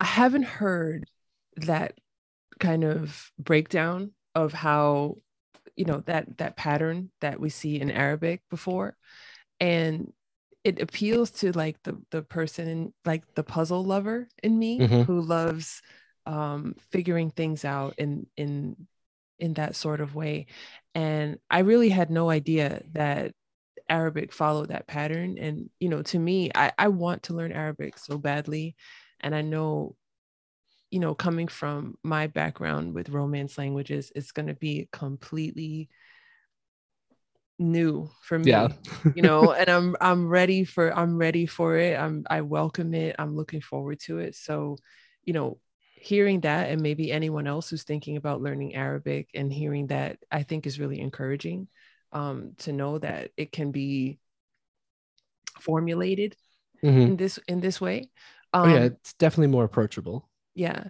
[0.00, 1.06] I haven't heard
[1.56, 1.94] that
[2.58, 5.18] kind of breakdown of how
[5.76, 8.96] you know that that pattern that we see in arabic before
[9.60, 10.12] and
[10.64, 15.02] it appeals to like the the person like the puzzle lover in me mm-hmm.
[15.02, 15.82] who loves
[16.26, 18.76] um figuring things out in in
[19.38, 20.46] in that sort of way.
[20.94, 23.32] And i really had no idea that
[23.88, 25.38] arabic followed that pattern.
[25.38, 28.76] And you know to me i i want to learn arabic so badly.
[29.20, 29.96] And i know
[30.90, 35.88] you know, coming from my background with romance languages, it's going to be completely
[37.60, 38.68] new for me yeah.
[39.16, 41.98] you know and i'm i'm ready for i'm ready for it.
[41.98, 43.16] I'm i welcome it.
[43.18, 44.36] I'm looking forward to it.
[44.36, 44.76] So
[45.24, 45.58] you know
[46.02, 50.42] hearing that and maybe anyone else who's thinking about learning arabic and hearing that i
[50.42, 51.68] think is really encouraging
[52.12, 54.18] um, to know that it can be
[55.60, 56.36] formulated
[56.82, 57.00] mm-hmm.
[57.00, 58.08] in this in this way
[58.52, 60.88] um, oh yeah um, it's definitely more approachable yeah.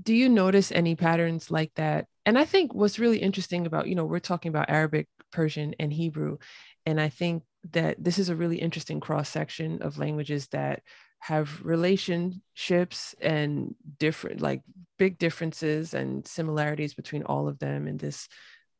[0.00, 2.06] Do you notice any patterns like that?
[2.26, 5.90] And I think what's really interesting about, you know, we're talking about Arabic, Persian, and
[5.90, 6.36] Hebrew.
[6.84, 7.42] And I think
[7.72, 10.82] that this is a really interesting cross section of languages that
[11.20, 14.62] have relationships and different, like
[14.98, 18.28] big differences and similarities between all of them in this,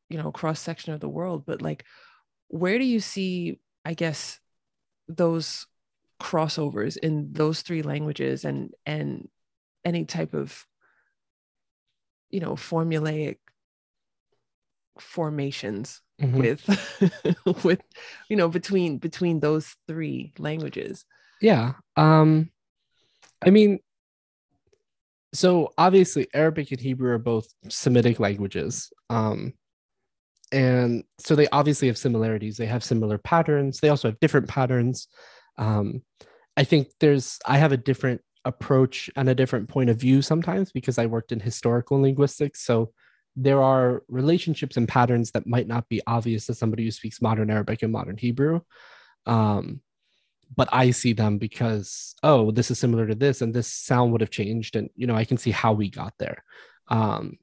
[0.08, 1.44] you know, cross section of the world.
[1.46, 1.84] But like,
[2.48, 4.38] where do you see, I guess,
[5.08, 5.66] those
[6.20, 9.28] crossovers in those three languages and and
[9.84, 10.66] any type of
[12.30, 13.36] you know formulaic
[14.98, 16.38] formations mm-hmm.
[16.38, 17.80] with with
[18.28, 21.04] you know between between those three languages
[21.40, 22.50] yeah um
[23.44, 23.78] i mean
[25.32, 29.52] so obviously arabic and hebrew are both semitic languages um
[30.52, 35.08] and so they obviously have similarities they have similar patterns they also have different patterns
[35.58, 36.02] um
[36.56, 40.72] i think there's i have a different approach and a different point of view sometimes
[40.72, 42.64] because I worked in historical linguistics.
[42.64, 42.92] So
[43.34, 47.50] there are relationships and patterns that might not be obvious to somebody who speaks modern
[47.50, 48.60] Arabic and modern Hebrew.
[49.26, 49.82] Um,
[50.54, 54.20] but I see them because, oh, this is similar to this, and this sound would
[54.20, 54.76] have changed.
[54.76, 56.44] And, you know, I can see how we got there.
[56.88, 57.38] Um,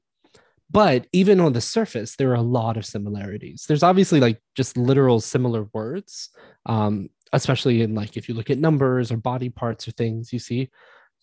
[0.70, 3.66] but even on the surface, there are a lot of similarities.
[3.68, 6.30] There's obviously like just literal similar words,
[6.66, 10.38] um, especially in like if you look at numbers or body parts or things, you
[10.38, 10.70] see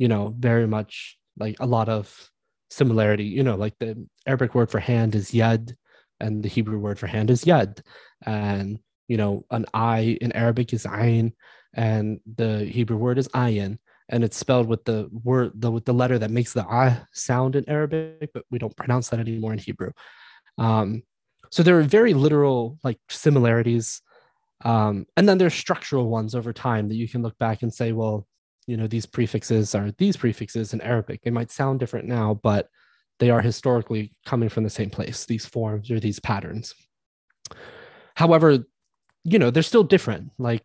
[0.02, 2.32] you know, very much like a lot of
[2.72, 3.26] similarity.
[3.26, 5.76] You know, like the Arabic word for hand is yad,
[6.20, 7.84] and the Hebrew word for hand is yad.
[8.26, 11.34] And, you know, an eye in Arabic is ayn,
[11.73, 13.77] and the Hebrew word is ayin.
[14.10, 17.55] and it's spelled with the word the with the letter that makes the ah sound
[17.55, 19.91] in Arabic, but we don't pronounce that anymore in Hebrew.
[20.57, 21.03] Um,
[21.49, 24.01] so there are very literal like similarities,
[24.63, 27.93] um, and then there's structural ones over time that you can look back and say,
[27.93, 28.27] well,
[28.67, 31.21] you know, these prefixes are these prefixes in Arabic.
[31.23, 32.69] They might sound different now, but
[33.19, 35.25] they are historically coming from the same place.
[35.25, 36.73] These forms or these patterns.
[38.15, 38.65] However,
[39.23, 40.31] you know, they're still different.
[40.38, 40.63] Like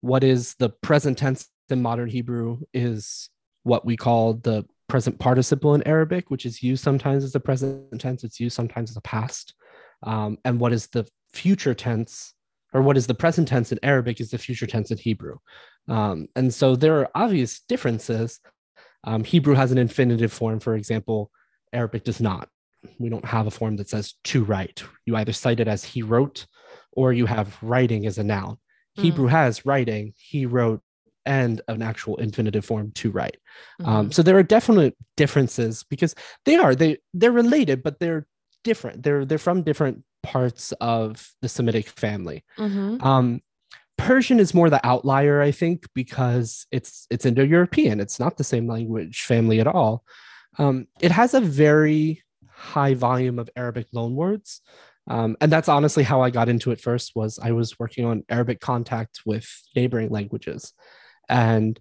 [0.00, 3.30] what is the present tense in modern Hebrew is
[3.62, 8.00] what we call the present participle in Arabic, which is used sometimes as a present
[8.00, 9.54] tense, it's used sometimes as a past.
[10.02, 12.34] Um, and what is the future tense,
[12.72, 15.36] or what is the present tense in Arabic is the future tense in Hebrew.
[15.88, 18.40] Um, and so there are obvious differences.
[19.04, 21.30] Um, Hebrew has an infinitive form, for example,
[21.72, 22.48] Arabic does not.
[22.98, 24.82] We don't have a form that says to write.
[25.04, 26.46] You either cite it as he wrote
[26.92, 28.58] or you have writing as a noun.
[28.98, 29.02] Mm.
[29.02, 30.82] Hebrew has writing, he wrote,
[31.26, 33.36] and an actual infinitive form to write.
[33.80, 33.96] Um, mm-hmm.
[33.96, 38.26] Um, so there are definite differences because they are they they're related, but they're
[38.64, 39.02] different.
[39.02, 42.44] They're they're from different parts of the Semitic family.
[42.58, 43.06] Mm-hmm.
[43.06, 43.40] Um,
[43.96, 48.00] Persian is more the outlier, I think, because it's it's Indo-European.
[48.00, 50.04] It's not the same language family at all.
[50.58, 54.60] Um, it has a very high volume of Arabic loanwords.
[55.08, 58.24] Um, and that's honestly how I got into it first was I was working on
[58.28, 60.72] Arabic contact with neighboring languages.
[61.28, 61.78] And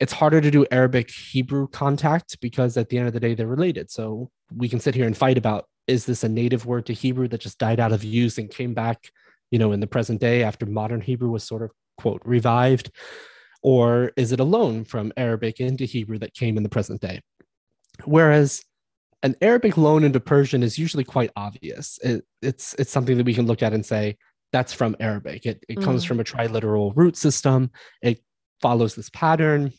[0.00, 3.46] it's harder to do Arabic Hebrew contact because at the end of the day, they're
[3.46, 3.90] related.
[3.90, 7.28] So we can sit here and fight about is this a native word to Hebrew
[7.28, 9.10] that just died out of use and came back,
[9.50, 12.90] you know, in the present day after modern Hebrew was sort of quote revived?
[13.62, 17.20] Or is it a loan from Arabic into Hebrew that came in the present day?
[18.04, 18.62] Whereas
[19.24, 21.98] an Arabic loan into Persian is usually quite obvious.
[22.04, 24.18] It, it's it's something that we can look at and say
[24.52, 25.46] that's from Arabic.
[25.46, 25.82] It, it mm.
[25.82, 27.70] comes from a triliteral root system.
[28.02, 28.22] It
[28.60, 29.72] follows this pattern,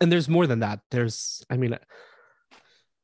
[0.00, 0.80] and there's more than that.
[0.90, 1.76] There's, I mean,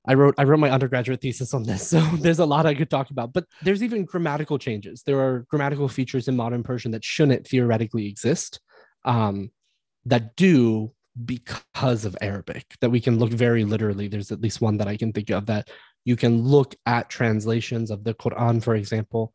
[0.07, 2.90] I wrote I wrote my undergraduate thesis on this, so there's a lot I could
[2.90, 3.33] talk about.
[3.33, 5.03] But there's even grammatical changes.
[5.03, 8.61] There are grammatical features in modern Persian that shouldn't theoretically exist,
[9.07, 9.50] um,
[10.05, 10.92] that do
[11.24, 14.09] because of Arabic that we can look very literally.
[14.09, 15.68] There's at least one that I can think of that
[16.05, 19.33] you can look at translations of the Quran, for example,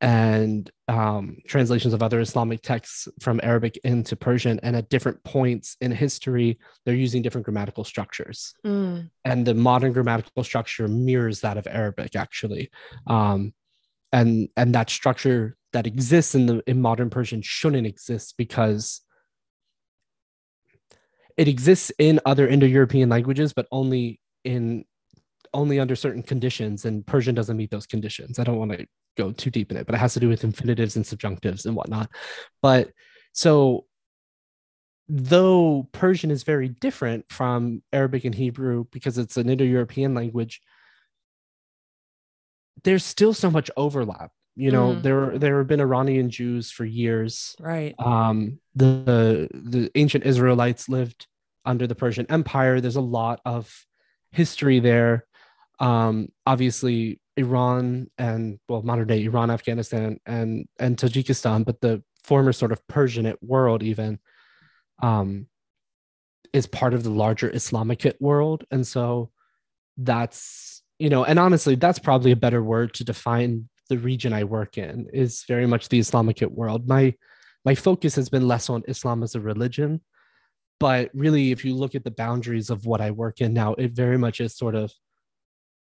[0.00, 4.60] and um, translations of other Islamic texts from Arabic into Persian.
[4.62, 8.54] And at different points in history, they're using different grammatical structures.
[8.64, 9.10] Mm.
[9.24, 12.70] And the modern grammatical structure mirrors that of Arabic, actually.
[13.06, 13.52] Um,
[14.12, 19.02] and and that structure that exists in the in modern Persian shouldn't exist because
[21.38, 24.84] it exists in other Indo-European languages, but only in
[25.54, 28.38] only under certain conditions, and Persian doesn't meet those conditions.
[28.38, 30.44] I don't want to go too deep in it, but it has to do with
[30.44, 32.10] infinitives and subjunctives and whatnot.
[32.60, 32.90] But
[33.32, 33.86] so
[35.08, 40.60] though Persian is very different from Arabic and Hebrew because it's an Indo-European language,
[42.84, 45.02] there's still so much overlap you know mm.
[45.02, 47.56] there there have been iranian jews for years.
[47.60, 47.94] Right.
[47.98, 51.26] Um the the ancient israelites lived
[51.64, 52.80] under the persian empire.
[52.80, 53.72] There's a lot of
[54.32, 55.26] history there.
[55.78, 62.52] Um obviously iran and well modern day iran afghanistan and and tajikistan but the former
[62.52, 64.18] sort of persianate world even
[65.00, 65.46] um
[66.52, 68.64] is part of the larger islamicate world.
[68.70, 69.30] And so
[69.96, 74.44] that's you know and honestly that's probably a better word to define the region I
[74.44, 76.88] work in is very much the Islamicate world.
[76.88, 77.14] My
[77.64, 80.00] my focus has been less on Islam as a religion,
[80.80, 83.92] but really, if you look at the boundaries of what I work in now, it
[83.92, 84.92] very much is sort of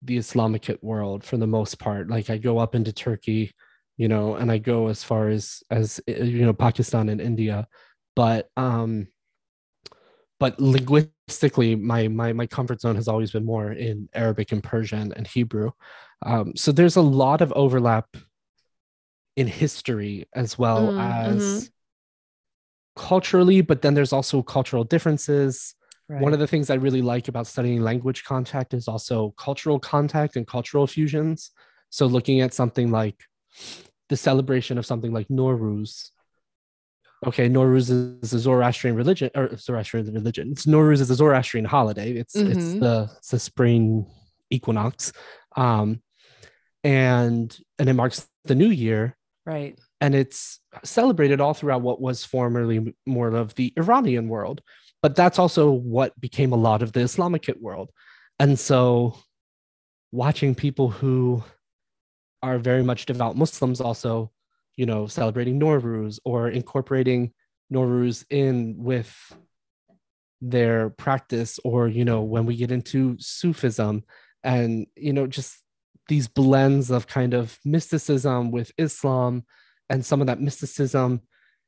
[0.02, 2.09] the Islamicate world for the most part.
[2.09, 3.52] Like I go up into Turkey,
[3.96, 7.66] you know, and I go as far as as you know Pakistan and India,
[8.14, 9.09] but um,
[10.38, 15.12] but linguistically, my my my comfort zone has always been more in Arabic and Persian
[15.14, 15.70] and Hebrew.
[16.25, 18.16] Um, so there's a lot of overlap
[19.37, 23.03] in history as well mm, as mm-hmm.
[23.03, 25.75] culturally, but then there's also cultural differences.
[26.09, 26.22] Right.
[26.22, 30.37] One of the things I really like about studying language contact is also cultural contact
[30.37, 31.51] and cultural fusions.
[31.90, 33.20] So looking at something like
[34.09, 36.11] the celebration of something like Nowruz.
[37.26, 37.90] Okay, Nowruz
[38.22, 40.52] is a Zoroastrian religion, or Zoroastrian religion.
[40.52, 42.12] It's Nowruz is a Zoroastrian holiday.
[42.12, 42.52] It's mm-hmm.
[42.52, 44.07] it's the it's the spring
[44.50, 45.12] equinox.
[45.57, 46.02] Um,
[46.87, 52.24] and and it marks the new year right and it's celebrated all throughout what was
[52.24, 54.62] formerly more of the iranian world
[55.02, 57.90] but that's also what became a lot of the islamic world
[58.38, 59.18] and so
[60.12, 61.42] watching people who
[62.40, 64.31] are very much devout muslims also
[64.77, 67.33] you know celebrating Nowruz or incorporating
[67.73, 69.15] Nowruz in with
[70.41, 74.05] their practice or you know when we get into sufism
[74.45, 75.62] and you know just
[76.09, 79.45] these blends of kind of mysticism with islam
[79.89, 81.23] and some of that mysticism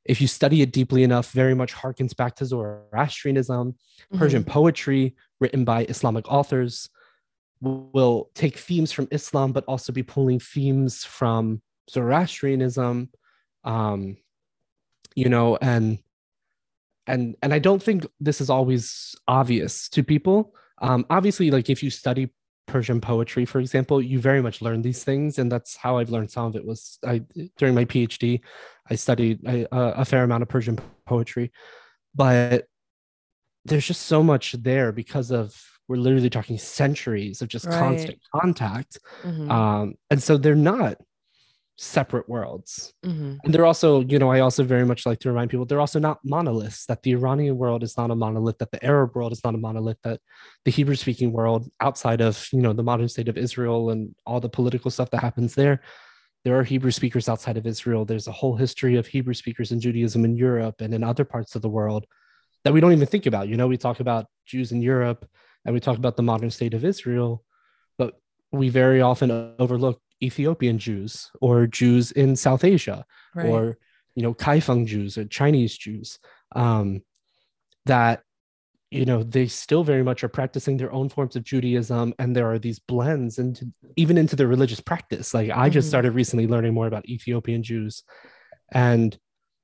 [0.05, 4.19] if you study it deeply enough very much harkens back to zoroastrianism mm-hmm.
[4.19, 6.91] persian poetry written by islamic authors
[7.61, 13.09] will take themes from islam but also be pulling themes from zoroastrianism
[13.65, 14.17] um
[15.15, 15.99] you know and
[17.07, 21.83] and and i don't think this is always obvious to people um, obviously like if
[21.83, 22.31] you study
[22.67, 26.31] persian poetry for example you very much learn these things and that's how i've learned
[26.31, 27.21] some of it was i
[27.57, 28.41] during my phd
[28.91, 31.51] i studied a, a fair amount of persian poetry
[32.15, 32.67] but
[33.65, 37.79] there's just so much there because of we're literally talking centuries of just right.
[37.79, 39.51] constant contact mm-hmm.
[39.51, 40.99] um, and so they're not
[41.79, 42.93] separate worlds.
[43.07, 43.37] Mm-hmm.
[43.45, 46.01] And they're also, you know, I also very much like to remind people they're also
[46.01, 49.45] not monoliths, that the Iranian world is not a monolith, that the Arab world is
[49.45, 50.21] not a monolith, that
[50.65, 54.41] the Hebrew speaking world outside of, you know, the modern state of Israel and all
[54.41, 55.81] the political stuff that happens there,
[56.45, 58.05] there are Hebrew speakers outside of Israel.
[58.05, 61.55] There's a whole history of Hebrew speakers in Judaism in Europe and in other parts
[61.55, 62.07] of the world
[62.65, 63.49] that we don't even think about.
[63.49, 65.29] You know, we talk about Jews in Europe
[65.65, 67.45] and we talk about the modern state of Israel,
[67.99, 73.05] but we very often overlook Ethiopian Jews or Jews in South Asia
[73.35, 73.47] right.
[73.47, 73.79] or
[74.15, 76.19] you know Kaifeng Jews or Chinese Jews
[76.55, 77.03] um,
[77.87, 78.23] that
[78.91, 82.51] you know they still very much are practicing their own forms of Judaism and there
[82.51, 85.91] are these blends into even into their religious practice like I just mm-hmm.
[85.91, 88.03] started recently learning more about Ethiopian Jews
[88.73, 89.17] and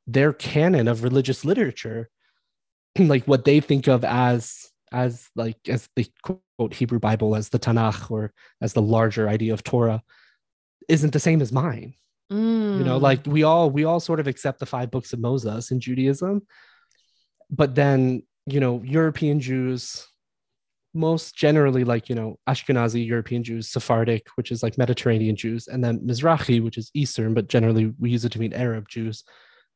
[0.06, 2.10] their canon of religious literature
[2.98, 7.58] like what they think of as as like as the quote Hebrew Bible as the
[7.58, 10.02] Tanakh or as the larger idea of Torah
[10.88, 11.94] isn't the same as mine.
[12.32, 12.78] Mm.
[12.78, 15.70] You know, like we all we all sort of accept the five books of Moses
[15.70, 16.46] in Judaism,
[17.50, 20.06] but then you know European Jews,
[20.94, 25.84] most generally like you know Ashkenazi European Jews, Sephardic, which is like Mediterranean Jews, and
[25.84, 29.24] then Mizrahi, which is Eastern, but generally we use it to mean Arab Jews.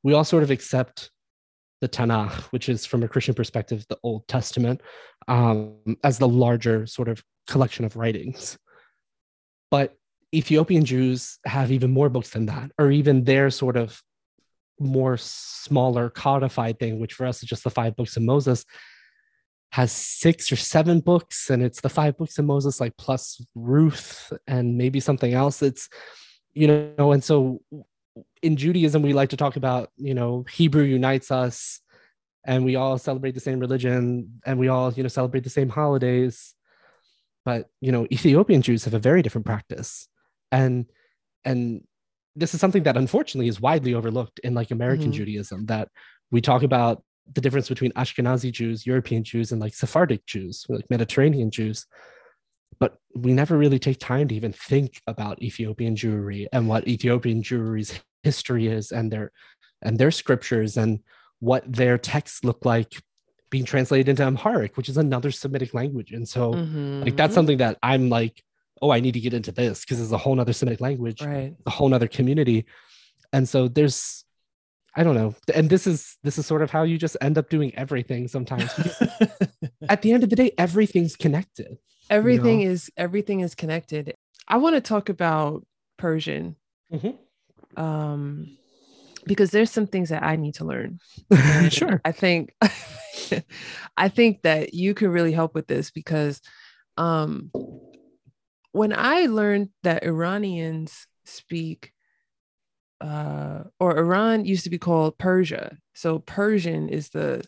[0.03, 1.11] We all sort of accept
[1.81, 4.81] the Tanakh, which is from a Christian perspective, the Old Testament,
[5.29, 8.59] um, as the larger sort of collection of writings.
[9.71, 9.95] But
[10.35, 14.03] Ethiopian Jews have even more books than that, or even their sort of
[14.79, 18.65] more smaller codified thing, which for us is just the five books of Moses,
[19.73, 24.33] has six or seven books, and it's the five books of Moses, like plus Ruth
[24.47, 25.63] and maybe something else.
[25.63, 25.89] It's,
[26.53, 27.61] you know, and so
[28.43, 31.81] in Judaism, we like to talk about, you know, Hebrew unites us
[32.47, 35.69] and we all celebrate the same religion and we all, you know, celebrate the same
[35.69, 36.55] holidays.
[37.45, 40.09] But, you know, Ethiopian Jews have a very different practice
[40.53, 40.87] and
[41.45, 41.83] and
[42.37, 45.13] this is something that unfortunately is widely overlooked in like American mm-hmm.
[45.13, 45.89] Judaism that
[46.31, 47.03] we talk about
[47.35, 51.87] the difference between Ashkenazi Jews, European Jews, and like Sephardic Jews, like Mediterranean Jews.
[52.79, 57.43] But we never really take time to even think about Ethiopian Jewry and what Ethiopian
[57.43, 59.33] Jewry's history is and their
[59.83, 61.01] and their scriptures and
[61.41, 63.01] what their texts look like
[63.51, 66.13] being translated into Amharic, which is another Semitic language.
[66.13, 67.03] And so mm-hmm.
[67.03, 68.43] like that's something that I'm like
[68.83, 71.55] oh, I need to get into this because it's a whole nother Semitic language, right.
[71.67, 72.67] a whole nother community.
[73.33, 74.25] And so there's,
[74.97, 75.35] I don't know.
[75.55, 78.71] And this is this is sort of how you just end up doing everything sometimes.
[79.89, 81.79] at the end of the day, everything's connected.
[82.11, 82.73] Everything you know?
[82.73, 84.15] is everything is connected.
[84.47, 85.67] I want to talk about
[85.99, 86.57] Persian.
[86.93, 87.81] Mm-hmm.
[87.81, 88.57] Um
[89.27, 90.99] because there's some things that I need to learn.
[91.69, 92.01] sure.
[92.05, 92.55] I think
[93.97, 96.41] I think that you can really help with this because
[96.97, 97.51] um
[98.73, 101.93] when I learned that Iranians speak,
[103.01, 105.79] uh, or Iran used to be called Persia.
[105.95, 107.45] So Persian is the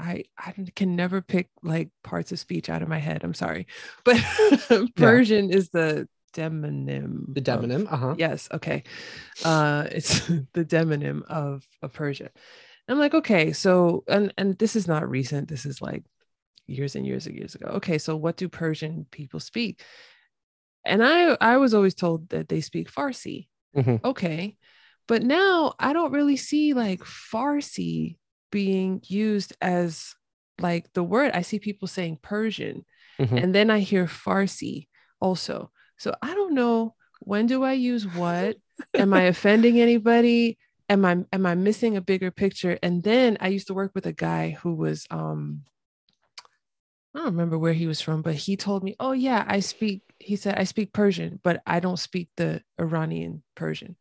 [0.00, 3.22] I I can never pick like parts of speech out of my head.
[3.22, 3.66] I'm sorry,
[4.04, 4.16] but
[4.96, 5.56] Persian yeah.
[5.56, 7.34] is the demonym.
[7.34, 7.86] The demonym.
[7.90, 8.14] Uh huh.
[8.18, 8.48] Yes.
[8.52, 8.82] Okay.
[9.44, 12.30] Uh, it's the demonym of of Persia.
[12.88, 15.48] I'm like, okay, so and and this is not recent.
[15.48, 16.02] This is like
[16.70, 17.66] years and years and years ago.
[17.74, 19.82] Okay, so what do Persian people speak?
[20.84, 23.48] And I I was always told that they speak Farsi.
[23.76, 24.04] Mm-hmm.
[24.04, 24.56] Okay.
[25.06, 28.16] But now I don't really see like Farsi
[28.50, 30.14] being used as
[30.60, 31.32] like the word.
[31.34, 32.84] I see people saying Persian
[33.18, 33.36] mm-hmm.
[33.36, 34.86] and then I hear Farsi
[35.20, 35.70] also.
[35.98, 38.56] So I don't know when do I use what?
[38.94, 40.58] Am I offending anybody?
[40.88, 42.78] Am I am I missing a bigger picture?
[42.82, 45.62] And then I used to work with a guy who was um
[47.14, 50.02] I don't remember where he was from, but he told me, "Oh yeah, I speak."
[50.18, 53.96] He said, "I speak Persian, but I don't speak the Iranian Persian."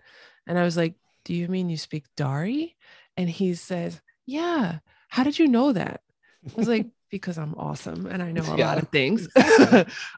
[0.47, 0.95] And I was like,
[1.25, 2.75] "Do you mean you speak Dari?"
[3.17, 4.79] And he says, "Yeah,
[5.09, 6.01] how did you know that?
[6.47, 8.67] I was like, because I'm awesome and I know a Yeah.
[8.67, 9.27] lot of things.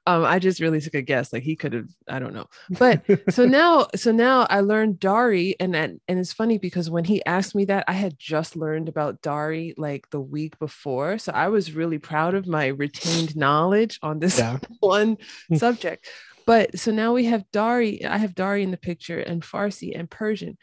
[0.06, 1.32] um, I just really took a guess.
[1.34, 2.48] Like he could have, I don't know.
[2.70, 7.04] But so now, so now I learned Dari, and that, and it's funny because when
[7.04, 11.18] he asked me that, I had just learned about Dari like the week before.
[11.18, 14.58] So I was really proud of my retained knowledge on this Yeah.
[14.80, 15.18] one
[15.56, 16.08] subject.
[16.46, 18.04] But so now we have Dari.
[18.04, 20.58] I have Dari in the picture, and Farsi and Persian.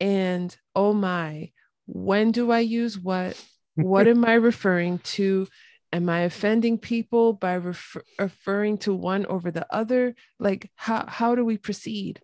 [0.00, 1.52] And oh my,
[1.86, 3.40] when do I use what?
[3.76, 5.46] What am I referring to?
[5.92, 10.14] Am I offending people by refer- referring to one over the other?
[10.38, 12.20] Like, how how do we proceed?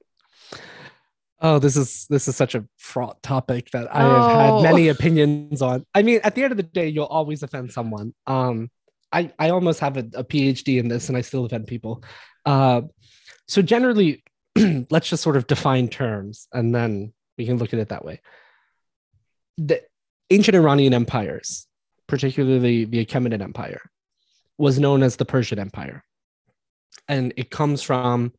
[1.41, 4.63] Oh, this is this is such a fraught topic that I have had Oh.
[4.63, 5.85] many opinions on.
[5.95, 8.15] I mean, at the end of the day, you'll always offend someone.
[8.27, 8.71] Um,
[9.13, 12.03] I I almost have a, a PhD in this, and I still offend people.
[12.45, 12.83] Uh,
[13.49, 14.23] so generally,
[14.91, 18.21] let's just sort of define terms, and then we can look at it that way.
[19.59, 19.83] The
[20.31, 21.67] ancient Iranian empires,
[22.09, 23.83] particularly the Achaemenid Empire,
[24.59, 26.05] was known as the Persian Empire,
[27.09, 28.33] and it comes from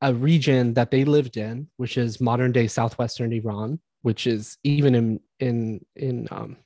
[0.00, 4.94] a region that they lived in, which is modern day southwestern Iran, which is even
[4.94, 6.56] in in in um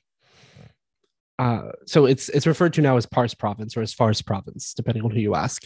[1.39, 5.03] uh so it's it's referred to now as Pars province or as Fars province, depending
[5.03, 5.63] on who you ask.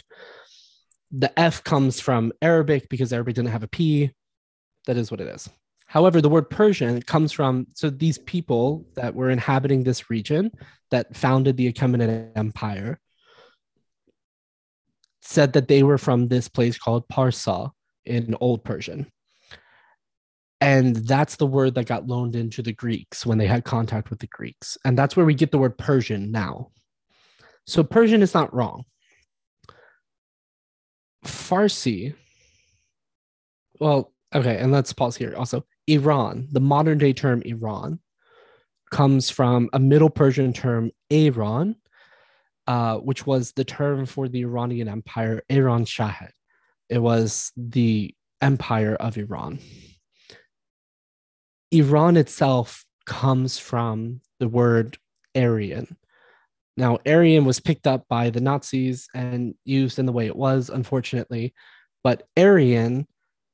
[1.10, 4.12] The F comes from Arabic because Arabic didn't have a P.
[4.86, 5.48] That is what it is.
[5.94, 10.50] However, the word Persian comes from so these people that were inhabiting this region
[10.90, 12.98] that founded the Achaemenid Empire
[15.22, 17.70] said that they were from this place called Parsa
[18.04, 19.06] in Old Persian.
[20.60, 24.18] And that's the word that got loaned into the Greeks when they had contact with
[24.18, 24.76] the Greeks.
[24.84, 26.72] And that's where we get the word Persian now.
[27.68, 28.82] So Persian is not wrong.
[31.24, 32.16] Farsi,
[33.78, 35.36] well, okay, and let's pause here.
[35.36, 38.00] Also, Iran, the modern day term Iran,
[38.90, 41.76] comes from a Middle Persian term Iran,
[42.66, 46.30] uh, which was the term for the Iranian Empire, Iranshahr.
[46.88, 49.58] It was the empire of Iran.
[51.70, 54.96] Iran itself comes from the word
[55.34, 55.96] Aryan.
[56.76, 60.70] Now, Aryan was picked up by the Nazis and used in the way it was,
[60.70, 61.54] unfortunately,
[62.02, 63.06] but Aryan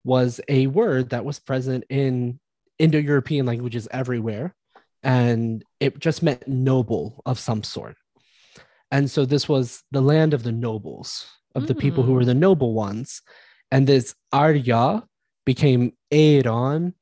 [0.05, 2.41] was a word that was present in
[2.79, 4.55] Indo European languages everywhere,
[5.03, 7.97] and it just meant noble of some sort.
[8.91, 12.15] And so this was the land of the nobles, of the people who Mm.
[12.17, 13.23] were the noble ones.
[13.71, 15.05] And this Arya
[15.45, 16.95] became Iran,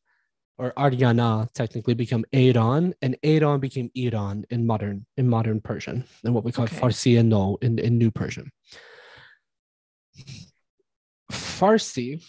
[0.58, 6.34] or Aryana technically became Iran, and Iran became Iran in modern in modern Persian, and
[6.34, 6.76] what we call Okay.
[6.76, 8.50] Farsi and No in, in New Persian.
[11.30, 12.22] Farsi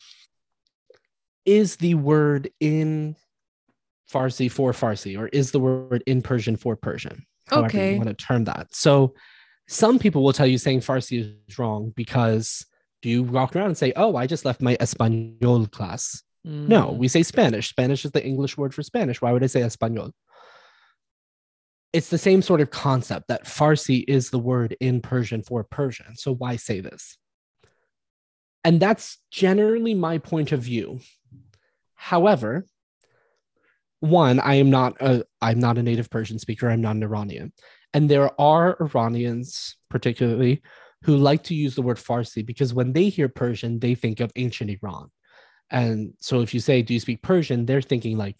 [1.45, 3.15] is the word in
[4.11, 7.91] Farsi for Farsi, or is the word in Persian for Persian, Okay.
[7.93, 8.73] you want to term that.
[8.73, 9.13] So
[9.67, 12.65] some people will tell you saying Farsi is wrong because
[13.01, 16.23] do you walk around and say, Oh, I just left my Espanol class?
[16.43, 16.97] No, Mm.
[16.97, 17.69] we say Spanish.
[17.69, 19.21] Spanish is the English word for Spanish.
[19.21, 20.11] Why would I say Espanol?
[21.91, 26.15] It's the same sort of concept that Farsi is the word in Persian for Persian.
[26.15, 27.17] So why say this?
[28.63, 30.99] And that's generally my point of view.
[32.01, 32.65] However,
[33.99, 36.69] one, I am not a I'm not a native Persian speaker.
[36.69, 37.51] I'm not an Iranian.
[37.93, 40.61] And there are Iranians, particularly,
[41.03, 44.31] who like to use the word Farsi because when they hear Persian, they think of
[44.37, 45.11] ancient Iran.
[45.69, 47.65] And so if you say, Do you speak Persian?
[47.65, 48.37] They're thinking like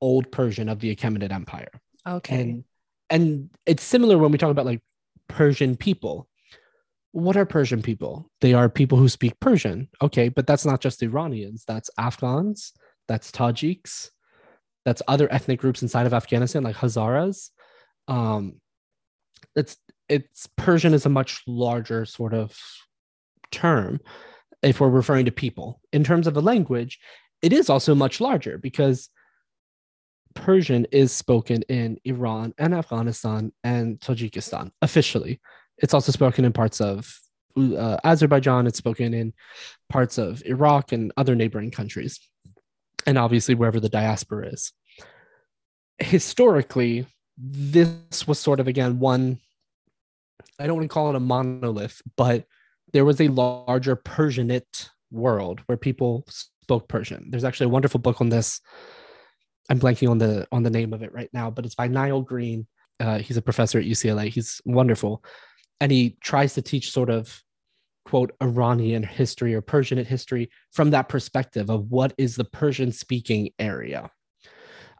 [0.00, 1.70] old Persian of the Achaemenid Empire.
[2.04, 2.40] Okay.
[2.40, 2.64] And
[3.08, 4.82] and it's similar when we talk about like
[5.28, 6.28] Persian people.
[7.12, 8.30] What are Persian people?
[8.40, 9.88] They are people who speak Persian.
[10.00, 12.72] Okay, but that's not just Iranians, that's Afghans,
[13.08, 14.10] that's Tajiks,
[14.84, 17.50] that's other ethnic groups inside of Afghanistan, like Hazaras.
[18.08, 18.60] Um,
[19.56, 19.76] it's
[20.08, 22.56] it's Persian is a much larger sort of
[23.50, 24.00] term
[24.62, 25.80] if we're referring to people.
[25.92, 26.98] In terms of a language,
[27.42, 29.08] it is also much larger because
[30.34, 35.40] Persian is spoken in Iran and Afghanistan and Tajikistan officially.
[35.80, 37.12] It's also spoken in parts of
[37.56, 38.66] uh, Azerbaijan.
[38.66, 39.32] It's spoken in
[39.88, 42.20] parts of Iraq and other neighboring countries,
[43.06, 44.72] and obviously wherever the diaspora is.
[45.98, 47.06] Historically,
[47.36, 49.38] this was sort of again one.
[50.58, 52.44] I don't want to call it a monolith, but
[52.92, 57.30] there was a larger Persianate world where people spoke Persian.
[57.30, 58.60] There's actually a wonderful book on this.
[59.68, 62.22] I'm blanking on the on the name of it right now, but it's by Nile
[62.22, 62.66] Green.
[62.98, 64.28] Uh, he's a professor at UCLA.
[64.28, 65.24] He's wonderful,
[65.80, 67.42] and he tries to teach sort of
[68.04, 73.50] quote Iranian history or Persianate history from that perspective of what is the Persian speaking
[73.58, 74.10] area.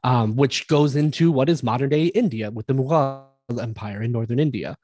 [0.02, 3.26] um, which goes into what is modern day India with the Mughal
[3.60, 4.76] Empire in northern India.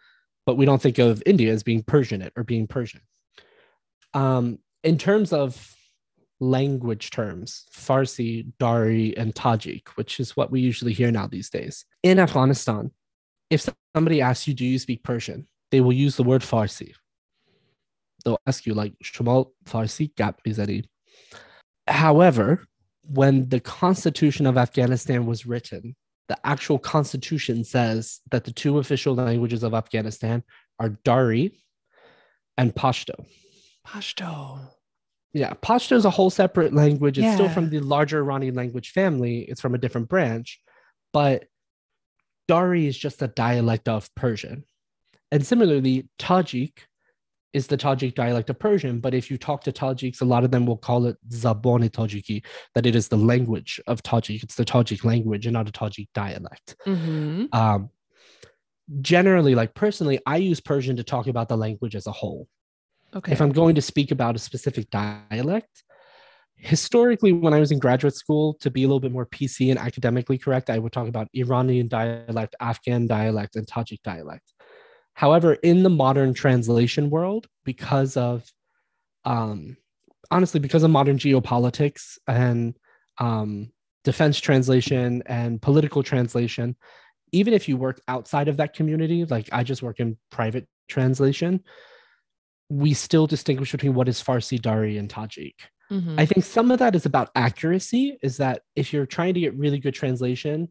[0.45, 3.01] But we don't think of India as being Persianate or being Persian.
[4.15, 5.75] Um, in terms of
[6.39, 11.85] language terms, Farsi, Dari, and Tajik, which is what we usually hear now these days.
[12.03, 12.91] In Afghanistan,
[13.51, 15.47] if somebody asks you, Do you speak Persian?
[15.71, 16.93] They will use the word Farsi.
[18.25, 20.85] They'll ask you, like, Shamal Farsi gap bizari.
[21.87, 22.65] However,
[23.09, 25.95] when the Constitution of Afghanistan was written,
[26.29, 30.43] the actual constitution says that the two official languages of Afghanistan
[30.81, 31.57] are Dari
[32.59, 33.27] and Pashto.
[33.87, 34.59] Pashto.
[35.33, 37.19] Yeah, Pashto is a whole separate language.
[37.19, 37.35] It's Yeah.
[37.35, 39.43] still from the larger Iranian language family.
[39.43, 40.61] It's from a different branch,
[41.13, 41.47] but
[42.49, 44.65] Dari is just a dialect of Persian.
[45.33, 46.79] And similarly, Tajik
[47.53, 49.01] is the Tajik dialect of Persian.
[49.01, 52.45] But if you talk to Tajiks, a lot of them will call it Zabon Tajiki,
[52.75, 54.43] that it is the language of Tajik.
[54.43, 56.77] It's the Tajik language and not a Tajik dialect.
[56.87, 57.47] Mm-hmm.
[57.53, 57.91] Um,
[59.01, 62.47] generally, like personally, I use Persian to talk about the language as a whole
[63.15, 63.33] Okay.
[63.33, 65.85] if I'm going to speak about a specific dialect,
[66.57, 69.79] historically, when I was in graduate school, to be a little bit more PC and
[69.79, 74.53] academically correct, I would talk about Iranian dialect, Afghan dialect, and Tajik dialect.
[75.17, 78.45] However, in the modern translation world, because of
[79.25, 79.79] um,
[80.31, 82.77] honestly, because of modern geopolitics and
[83.17, 83.73] um,
[84.05, 86.77] defense translation and political translation,
[87.33, 91.65] even if you work outside of that community, like I just work in private translation,
[92.69, 95.55] we still distinguish between what is Farsi, Dari, and Tajik.
[95.91, 96.21] Mhm.
[96.21, 99.57] I think some of that is about accuracy, is that if you're trying to get
[99.57, 100.69] really good translation,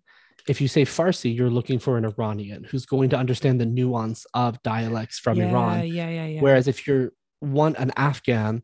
[0.48, 4.26] if you say Farsi, you're looking for an Iranian who's going to understand the nuance
[4.34, 5.88] of dialects from yeah, Iran.
[5.88, 6.41] Yeah, yeah, yeah.
[6.41, 8.62] Whereas if you're want an Afghan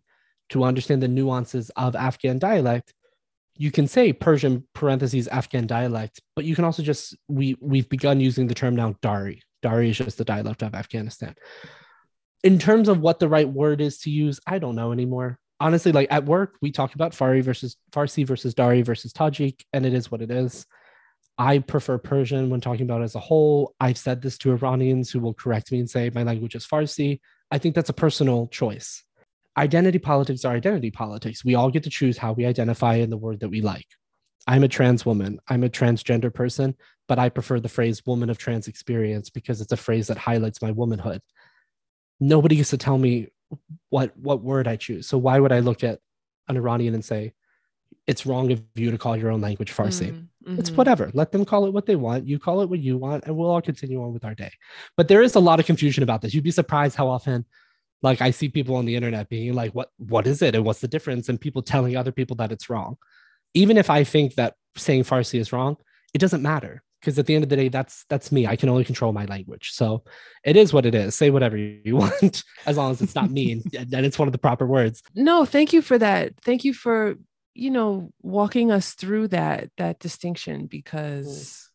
[0.49, 2.93] to understand the nuances of Afghan dialect,
[3.55, 8.19] you can say Persian parentheses Afghan dialect, but you can also just we we've begun
[8.19, 9.41] using the term now Dari.
[9.61, 11.35] Dari is just the dialect of Afghanistan.
[12.43, 15.37] In terms of what the right word is to use, I don't know anymore.
[15.59, 19.85] Honestly, like at work, we talk about Fari versus Farsi versus Dari versus Tajik, and
[19.85, 20.65] it is what it is.
[21.41, 23.73] I prefer Persian when talking about it as a whole.
[23.79, 27.19] I've said this to Iranians who will correct me and say my language is Farsi.
[27.49, 29.03] I think that's a personal choice.
[29.57, 31.43] Identity politics are identity politics.
[31.43, 33.87] We all get to choose how we identify in the word that we like.
[34.45, 35.39] I'm a trans woman.
[35.47, 36.75] I'm a transgender person,
[37.07, 40.61] but I prefer the phrase woman of trans experience because it's a phrase that highlights
[40.61, 41.23] my womanhood.
[42.19, 43.29] Nobody gets to tell me
[43.89, 45.07] what what word I choose.
[45.07, 46.01] So why would I look at
[46.47, 47.33] an Iranian and say
[48.07, 50.11] it's wrong of you to call your own language Farsi?
[50.47, 50.75] Mm, It's mhm.
[50.77, 51.11] whatever.
[51.13, 52.27] Let them call it what they want.
[52.27, 54.51] You call it what you want, and we'll all continue on with our day.
[54.97, 56.33] But there is a lot of confusion about this.
[56.33, 57.45] You'd be surprised how often,
[58.01, 59.89] like, I see people on the internet being like, "What?
[59.97, 60.55] What is it?
[60.55, 62.97] And what's the difference?" And people telling other people that it's wrong.
[63.53, 65.77] Even if I think that saying Farsi is wrong,
[66.13, 68.47] it doesn't matter because at the end of the day, that's that's me.
[68.47, 69.71] I can only control my language.
[69.73, 70.03] So
[70.43, 71.15] it is what it is.
[71.15, 74.37] Say whatever you want, as long as it's not mean and it's one of the
[74.37, 75.01] proper words.
[75.15, 76.33] No, thank you for that.
[76.43, 77.15] Thank you for,
[77.53, 81.69] you know, walking us through that that distinction because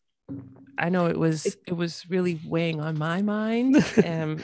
[0.77, 3.75] I know it was it was really weighing on my mind.
[4.05, 4.43] Um,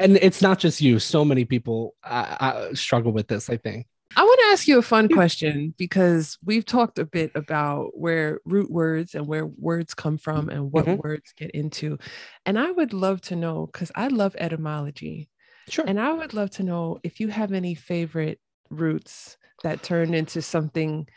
[0.00, 0.98] And it's not just you.
[1.00, 3.50] So many people uh, uh, struggle with this.
[3.50, 3.86] I think.
[4.16, 8.40] I want to ask you a fun question because we've talked a bit about where
[8.44, 10.98] root words and where words come from and what Mhm.
[11.02, 11.98] words get into.
[12.46, 15.28] And I would love to know because I love etymology.
[15.68, 15.84] Sure.
[15.86, 18.40] And I would love to know if you have any favorite
[18.70, 21.08] roots that turned into something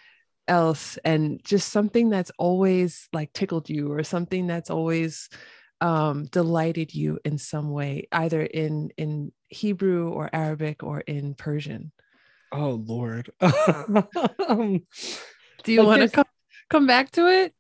[0.47, 5.30] else and just something that's always like tickled you or something that's always
[5.80, 11.91] um, delighted you in some way, either in in Hebrew or Arabic or in Persian.
[12.52, 13.32] Oh Lord.
[13.41, 14.86] um,
[15.64, 16.26] Do you Like want to come
[16.70, 17.56] come back to it?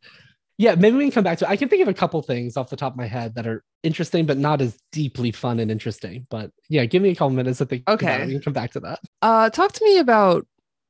[0.61, 1.45] Yeah, maybe we can come back to.
[1.45, 1.49] It.
[1.49, 3.63] I can think of a couple things off the top of my head that are
[3.81, 6.27] interesting, but not as deeply fun and interesting.
[6.29, 7.81] But yeah, give me a couple minutes to think.
[7.87, 8.05] about it.
[8.05, 8.25] Okay.
[8.27, 8.99] we can come back to that.
[9.23, 10.45] Uh, talk to me about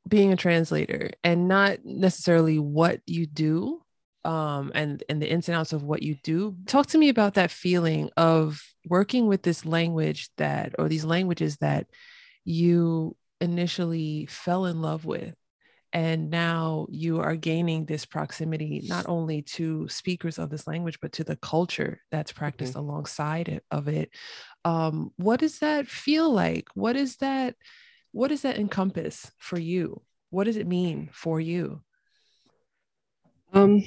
[0.05, 3.81] being a translator and not necessarily what you do
[4.25, 6.57] um, and and the ins and outs of what you do.
[6.65, 11.55] Talk to me about that feeling of working with this language that or these languages
[11.57, 11.87] that
[12.43, 15.33] you initially fell in love with.
[15.93, 21.11] And now you are gaining this proximity not only to speakers of this language, but
[21.13, 24.09] to the culture that's practiced alongside of it.
[24.63, 26.67] Um, what does that feel like?
[26.75, 27.55] What is that?
[28.11, 30.01] what does that encompass for you?
[30.29, 31.81] What does it mean for you?
[33.53, 33.83] Um,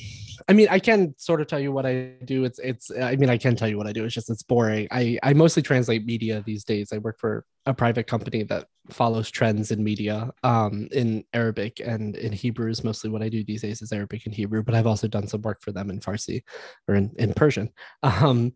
[0.48, 2.44] I mean, I can sort of tell you what I do.
[2.44, 2.90] It's it's.
[2.90, 4.04] I mean, I can tell you what I do.
[4.04, 4.88] It's just it's boring.
[4.90, 6.92] I I mostly translate media these days.
[6.92, 12.16] I work for a private company that follows trends in media, um, in Arabic and
[12.16, 14.62] in Hebrew is mostly what I do these days is Arabic and Hebrew.
[14.62, 16.42] But I've also done some work for them in Farsi
[16.88, 17.70] or in in Persian.
[18.02, 18.52] Um,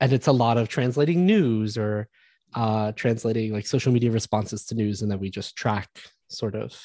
[0.00, 2.08] and it's a lot of translating news or
[2.54, 5.88] uh translating like social media responses to news, and then we just track
[6.28, 6.78] sort of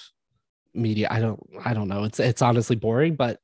[0.74, 1.08] media.
[1.12, 2.04] I don't I don't know.
[2.04, 3.40] It's it's honestly boring, but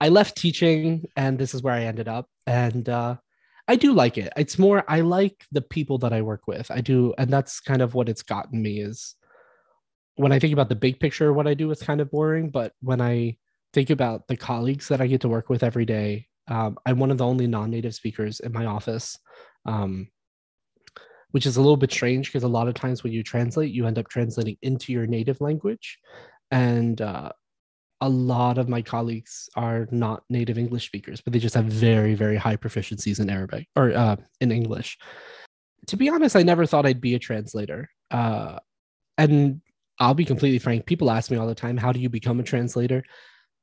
[0.00, 2.28] I left teaching and this is where I ended up.
[2.46, 3.16] And uh,
[3.66, 4.32] I do like it.
[4.36, 6.70] It's more, I like the people that I work with.
[6.70, 7.14] I do.
[7.18, 9.14] And that's kind of what it's gotten me is
[10.16, 12.50] when I think about the big picture, what I do is kind of boring.
[12.50, 13.36] But when I
[13.72, 17.10] think about the colleagues that I get to work with every day, um, I'm one
[17.10, 19.18] of the only non native speakers in my office.
[19.66, 20.08] Um,
[21.32, 23.86] which is a little bit strange because a lot of times when you translate, you
[23.86, 25.98] end up translating into your native language.
[26.50, 27.32] And uh,
[28.00, 32.14] a lot of my colleagues are not native English speakers, but they just have very,
[32.14, 34.98] very high proficiencies in Arabic or uh, in English.
[35.88, 37.90] To be honest, I never thought I'd be a translator.
[38.10, 38.58] Uh,
[39.16, 39.60] and
[39.98, 42.44] I'll be completely frank, people ask me all the time, how do you become a
[42.44, 43.02] translator?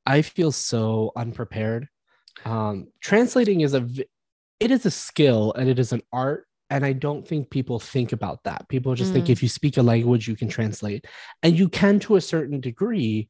[0.04, 1.88] I feel so unprepared.
[2.44, 3.88] Um, translating is a
[4.60, 8.12] it is a skill and it is an art and i don't think people think
[8.12, 9.14] about that people just mm.
[9.14, 11.06] think if you speak a language you can translate
[11.42, 13.28] and you can to a certain degree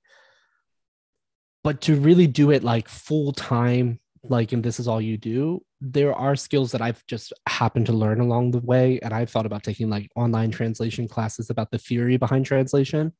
[1.66, 5.60] but to really do it like full time like and this is all you do
[5.80, 9.46] there are skills that i've just happened to learn along the way and i've thought
[9.46, 13.12] about taking like online translation classes about the theory behind translation.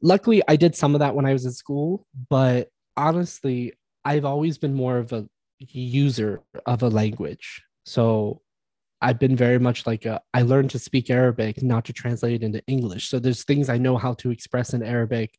[0.00, 3.74] Luckily i did some of that when i was in school but honestly
[4.06, 5.28] i've always been more of a
[5.58, 7.62] user of a language.
[7.84, 8.40] So
[9.02, 12.42] i've been very much like a, I learned to speak arabic not to translate it
[12.42, 13.10] into english.
[13.10, 15.38] So there's things i know how to express in arabic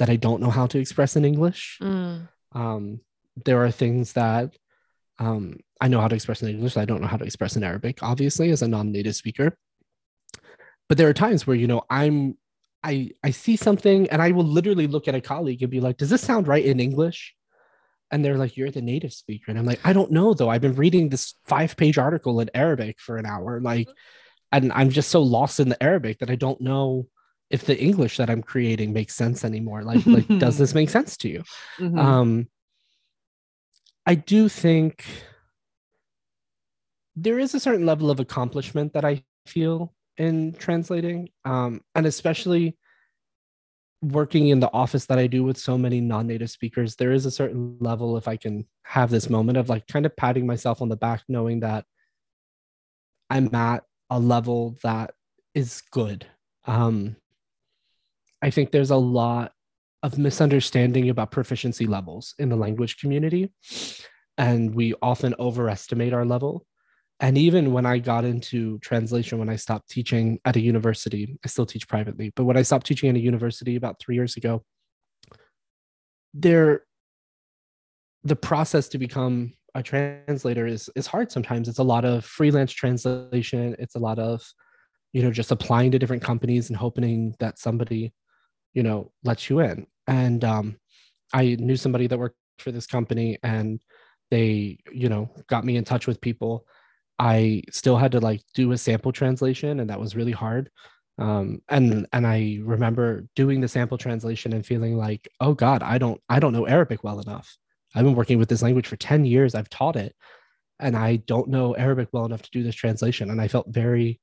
[0.00, 1.78] that I don't know how to express in English.
[1.80, 2.28] Mm.
[2.52, 3.00] Um,
[3.44, 4.56] there are things that
[5.18, 6.78] um, I know how to express in English.
[6.78, 9.56] I don't know how to express in Arabic, obviously, as a non-native speaker.
[10.88, 12.38] But there are times where you know I'm
[12.82, 15.98] I I see something and I will literally look at a colleague and be like,
[15.98, 17.34] "Does this sound right in English?"
[18.10, 20.48] And they're like, "You're the native speaker," and I'm like, "I don't know though.
[20.48, 23.88] I've been reading this five-page article in Arabic for an hour, like,
[24.50, 27.06] and I'm just so lost in the Arabic that I don't know."
[27.50, 29.82] If the English that I'm creating makes sense anymore.
[29.82, 31.42] Like, like does this make sense to you?
[31.78, 31.98] Mm-hmm.
[31.98, 32.48] Um,
[34.06, 35.04] I do think
[37.16, 42.76] there is a certain level of accomplishment that I feel in translating, um, and especially
[44.02, 46.96] working in the office that I do with so many non-native speakers.
[46.96, 50.16] There is a certain level if I can have this moment of like kind of
[50.16, 51.84] patting myself on the back, knowing that
[53.28, 55.12] I'm at a level that
[55.54, 56.26] is good.
[56.66, 57.16] Um,
[58.42, 59.52] I think there's a lot
[60.02, 63.52] of misunderstanding about proficiency levels in the language community.
[64.38, 66.64] And we often overestimate our level.
[67.20, 71.48] And even when I got into translation, when I stopped teaching at a university, I
[71.48, 74.64] still teach privately, but when I stopped teaching at a university about three years ago,
[76.32, 76.84] there
[78.24, 81.68] the process to become a translator is is hard sometimes.
[81.68, 83.76] It's a lot of freelance translation.
[83.78, 84.42] It's a lot of,
[85.12, 88.12] you know, just applying to different companies and hoping that somebody
[88.74, 89.86] you know lets you in.
[90.06, 90.76] And um,
[91.32, 93.80] i knew somebody that worked for this company and
[94.30, 96.66] they you know got me in touch with people.
[97.18, 100.70] I still had to like do a sample translation and that was really hard.
[101.18, 105.98] Um, and and i remember doing the sample translation and feeling like oh god i
[105.98, 107.56] don't i don't know arabic well enough.
[107.94, 109.54] I've been working with this language for 10 years.
[109.54, 110.14] I've taught it
[110.78, 113.30] and i don't know arabic well enough to do this translation.
[113.30, 114.20] And i felt very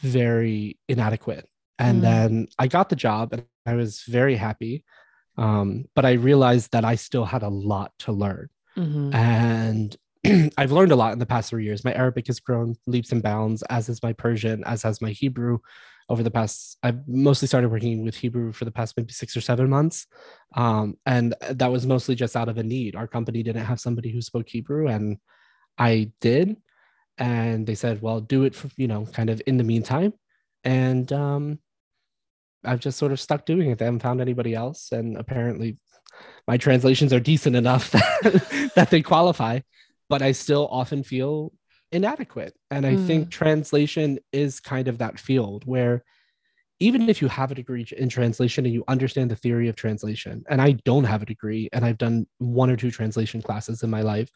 [0.00, 1.48] very inadequate
[1.78, 2.02] and mm.
[2.02, 4.84] then i got the job and I was very happy.
[5.36, 8.48] Um, but I realized that I still had a lot to learn.
[8.76, 9.14] Mm-hmm.
[9.14, 9.96] And
[10.58, 11.84] I've learned a lot in the past three years.
[11.84, 15.58] My Arabic has grown leaps and bounds, as has my Persian, as has my Hebrew
[16.08, 16.78] over the past.
[16.82, 20.06] I've mostly started working with Hebrew for the past maybe six or seven months.
[20.56, 22.96] Um, and that was mostly just out of a need.
[22.96, 25.18] Our company didn't have somebody who spoke Hebrew, and
[25.76, 26.56] I did.
[27.18, 30.14] And they said, well, do it for, you know, kind of in the meantime.
[30.64, 31.58] And um,
[32.64, 33.78] I've just sort of stuck doing it.
[33.78, 35.78] They haven't found anybody else, and apparently,
[36.46, 39.60] my translations are decent enough that, that they qualify.
[40.08, 41.52] But I still often feel
[41.92, 43.06] inadequate, and I mm.
[43.06, 43.30] think hmm.
[43.30, 46.04] translation is kind of that field where
[46.80, 50.44] even if you have a degree in translation and you understand the theory of translation,
[50.48, 53.90] and I don't have a degree, and I've done one or two translation classes in
[53.90, 54.30] my life,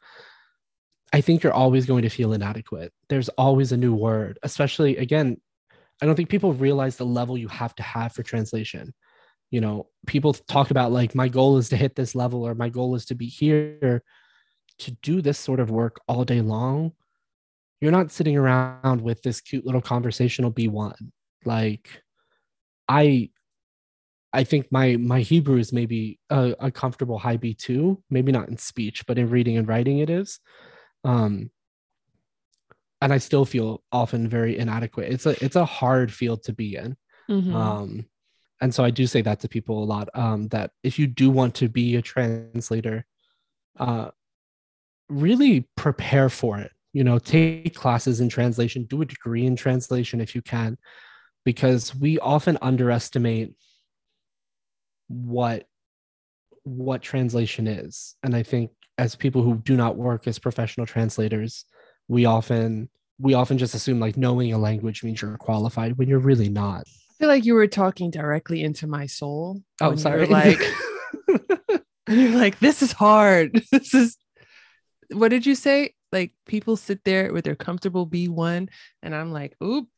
[1.13, 2.93] I think you're always going to feel inadequate.
[3.09, 5.41] There's always a new word, especially again,
[6.01, 8.95] I don't think people realize the level you have to have for translation.
[9.51, 12.69] you know people talk about like my goal is to hit this level or my
[12.71, 14.03] goal is to be here
[14.79, 16.93] to do this sort of work all day long.
[17.81, 20.95] You're not sitting around with this cute little conversational b1
[21.45, 21.89] like
[22.89, 23.29] i
[24.33, 28.57] i think my my hebrew is maybe a, a comfortable high b2 maybe not in
[28.57, 30.41] speech but in reading and writing it is.
[31.05, 31.51] Um
[33.03, 35.13] and i still feel often very inadequate.
[35.13, 36.97] It's a it's a hard field to be in.
[37.29, 37.55] Mhm.
[37.55, 38.07] um
[38.61, 41.31] and so i do say that to people a lot um that if you do
[41.31, 43.05] want to be a translator
[43.79, 44.09] uh
[45.09, 46.73] really prepare for it.
[46.93, 50.79] You know take classes in translation do a degree in translation if you can
[51.45, 53.55] because we often underestimate
[55.09, 55.67] what
[56.65, 58.15] what translation is.
[58.23, 61.65] And i think as people who do not work as professional translators
[62.09, 62.89] we often
[63.19, 66.85] we often just assume like knowing a language means you're qualified when you're really not
[66.87, 69.63] I feel like you were talking directly into my soul.
[69.81, 70.61] oh you sorry like
[72.09, 73.63] you're like, this is hard.
[73.71, 74.17] This is
[75.11, 75.95] what did you say?
[76.11, 78.69] Like people sit there with their comfortable B1,
[79.03, 79.89] and I'm like, oop,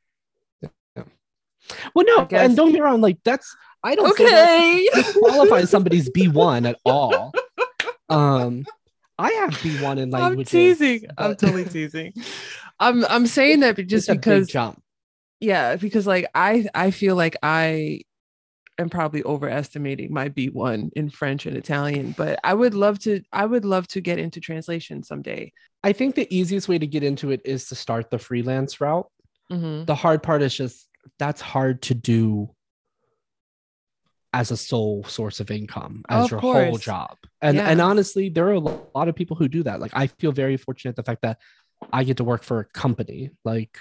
[1.95, 3.01] Well, no, and don't get me wrong.
[3.01, 4.89] Like that's I don't okay.
[5.19, 7.33] qualify somebody's B one at all.
[8.09, 8.65] Um,
[9.19, 10.51] I have B one in I'm languages.
[10.79, 11.07] teasing.
[11.19, 12.13] I'm totally teasing.
[12.81, 14.83] I'm I'm saying that it's just big because jump.
[15.41, 18.01] yeah, because like I I feel like I
[18.79, 23.47] am probably overestimating my B1 in French and Italian, but I would love to I
[23.47, 25.53] would love to get into translation someday.
[25.85, 29.07] I think the easiest way to get into it is to start the freelance route.
[29.53, 29.87] Mhm.
[29.87, 30.89] The hard part is just
[31.19, 32.54] that's hard to do
[34.35, 37.17] as a sole source of income as Of your whole job.
[37.41, 37.71] And Yeah.
[37.71, 39.79] and honestly, there are a lot of people who do that.
[39.79, 41.39] Like I feel very fortunate the fact that
[41.93, 43.31] I get to work for a company.
[43.45, 43.79] Like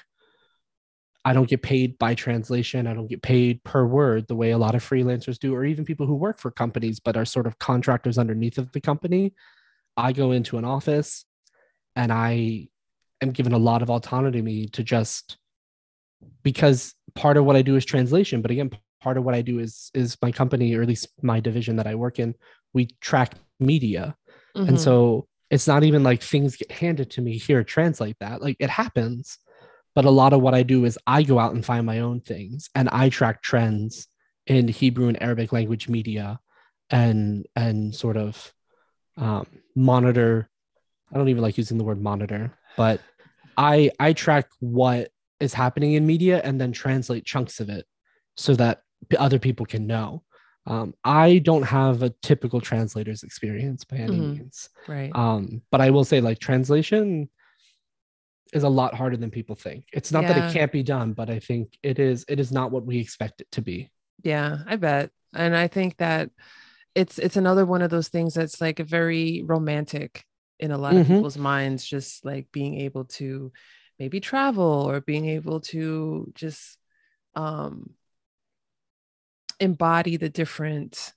[1.25, 2.85] I don't get paid by translation.
[2.85, 5.85] I don't get paid per word the way a lot of freelancers do, or even
[5.85, 9.33] people who work for companies but are sort of contractors underneath of the company.
[9.97, 11.25] I go into an office
[11.95, 12.67] and I
[13.21, 15.37] am given a lot of autonomy to just
[16.43, 18.69] because part of what I do is translation, but again,
[19.03, 21.87] part of what I do is is my company, or at least my division that
[21.87, 22.33] I work in,
[22.73, 24.15] we track media.
[24.55, 24.69] Mhm.
[24.69, 28.41] And so it's not even like things get handed to me here, translate that.
[28.41, 29.37] Like it happens.
[29.95, 32.21] But a lot of what I do is I go out and find my own
[32.21, 34.07] things and I track trends
[34.47, 36.39] in Hebrew and Arabic language media
[36.89, 38.53] and and sort of
[39.17, 39.45] um,
[39.75, 40.49] monitor.
[41.11, 43.01] I don't even like using the word monitor, but
[43.57, 47.85] I I track what is happening in media and then translate chunks of it
[48.35, 48.81] so that
[49.17, 50.23] other people can know.
[50.65, 54.33] Um, I don't have a typical translator's experience by any Mhm.
[54.37, 55.11] means, right.
[55.15, 57.29] um, but I will say like translation
[58.53, 59.85] is a lot harder than people think.
[59.91, 62.23] It's not that it can't be done, but I think it is.
[62.29, 63.89] It is not what we expect it to be.
[64.23, 65.09] Yeah, I bet.
[65.33, 66.29] And I think that
[66.95, 70.23] it's it's another one of those things that's like very romantic
[70.59, 71.15] in a lot of Mhm.
[71.15, 73.51] people's minds, just like being able to
[73.99, 76.77] maybe travel or being able to just
[77.35, 77.91] um
[79.63, 81.13] embody the different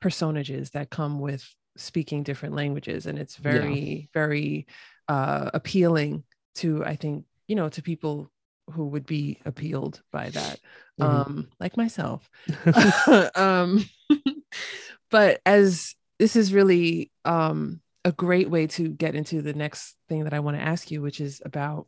[0.00, 1.44] personages that come with
[1.76, 3.06] speaking different languages.
[3.06, 4.66] And it's very very
[5.08, 6.24] uh appealing
[6.54, 8.30] to i think you know to people
[8.72, 10.60] who would be appealed by that
[10.98, 11.04] Mhm.
[11.06, 12.30] um like myself.
[13.34, 13.84] Um
[15.10, 20.24] but as this is really um a great way to get into the next thing
[20.24, 21.86] that i want to ask you which is about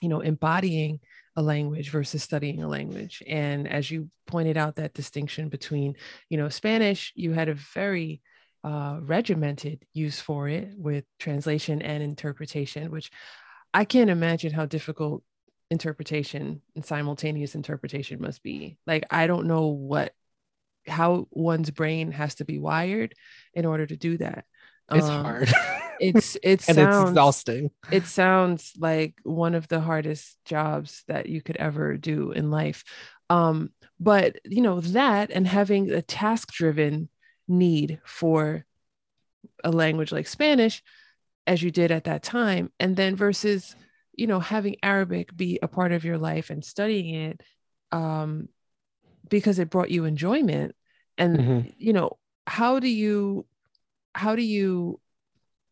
[0.00, 1.00] you know embodying
[1.36, 3.22] a language versus studying a language.
[3.26, 5.94] And as you pointed out that distinction between
[6.28, 8.20] you know spanish you had a very
[8.64, 13.10] uh, regimented use for it with translation and interpretation which
[13.72, 15.22] i can't imagine how difficult
[15.70, 18.78] interpretation and simultaneous interpretation must be.
[18.86, 20.12] Like i don't know what
[20.86, 23.14] how one's brain has to be wired
[23.54, 24.44] in order to do that.
[24.92, 25.48] It's Um, hard,
[26.00, 27.70] it's it and it's exhausting.
[27.90, 32.84] it sounds like one of the hardest jobs that you could ever do in life
[33.30, 33.70] um
[34.00, 37.08] but you know that and having a task driven
[37.48, 38.64] need for
[39.64, 40.82] a language like spanish
[41.46, 43.76] as you did at that time and then versus
[44.14, 47.40] you know having arabic be a part of your life and studying it
[47.92, 48.48] um
[49.28, 50.74] because it brought you enjoyment
[51.18, 51.74] and Mhm.
[51.78, 53.46] you know how do you
[54.14, 55.00] how do you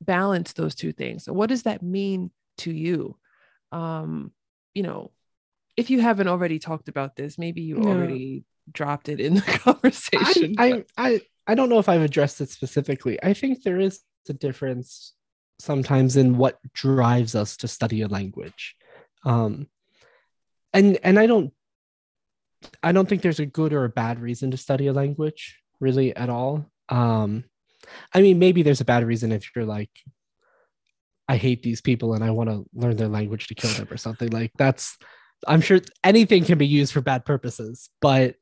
[0.04, 3.16] balance those two things So what does that mean to you
[3.72, 4.32] um
[4.74, 5.10] you know
[5.76, 7.90] if you haven't already talked about this maybe you Yeah.
[7.90, 12.40] already dropped it in the conversation I, I I I don't know if I've addressed
[12.40, 13.18] it specifically.
[13.22, 15.12] I think there is a difference
[15.58, 18.74] sometimes in what drives us to study a language,
[19.24, 19.68] um,
[20.72, 21.52] and and I don't
[22.82, 26.14] I don't think there's a good or a bad reason to study a language really
[26.16, 26.66] at all.
[26.88, 27.44] Um,
[28.12, 29.90] I mean, maybe there's a bad reason if you're like,
[31.28, 33.96] I hate these people and I want to learn their language to kill them or
[33.96, 34.98] something like that's.
[35.46, 38.36] I'm sure anything can be used for bad purposes, but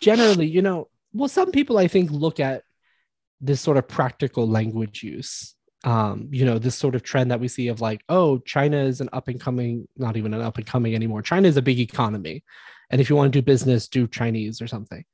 [0.00, 2.62] generally, you know, well, some people I think look at
[3.40, 7.48] this sort of practical language use um, you know, this sort of trend that we
[7.48, 10.66] see of like, oh, China is an up and coming, not even an up and
[10.66, 11.20] coming anymore.
[11.20, 12.42] China is a big economy.
[12.90, 15.04] And if you want to do business, do Chinese or something.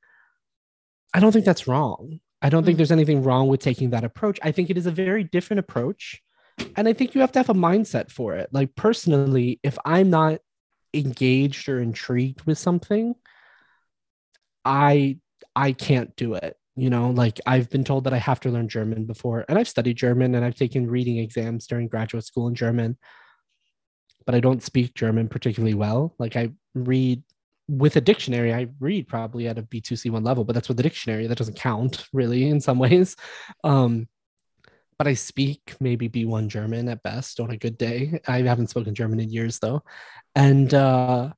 [1.13, 2.21] I don't think that's wrong.
[2.41, 2.77] I don't think mm.
[2.77, 4.39] there's anything wrong with taking that approach.
[4.41, 6.21] I think it is a very different approach.
[6.75, 8.49] And I think you have to have a mindset for it.
[8.51, 10.39] Like, personally, if I'm not
[10.93, 13.15] engaged or intrigued with something,
[14.63, 15.17] I
[15.55, 18.67] I can't do it you know like i've been told that i have to learn
[18.67, 22.55] german before and i've studied german and i've taken reading exams during graduate school in
[22.55, 22.97] german
[24.25, 27.21] but i don't speak german particularly well like i read
[27.71, 30.83] with a dictionary i read probably at a b2 c1 level but that's with the
[30.83, 33.15] dictionary that doesn't count really in some ways
[33.63, 34.07] um
[34.97, 38.93] but i speak maybe b1 german at best on a good day i haven't spoken
[38.93, 39.81] german in years though
[40.35, 41.31] and uh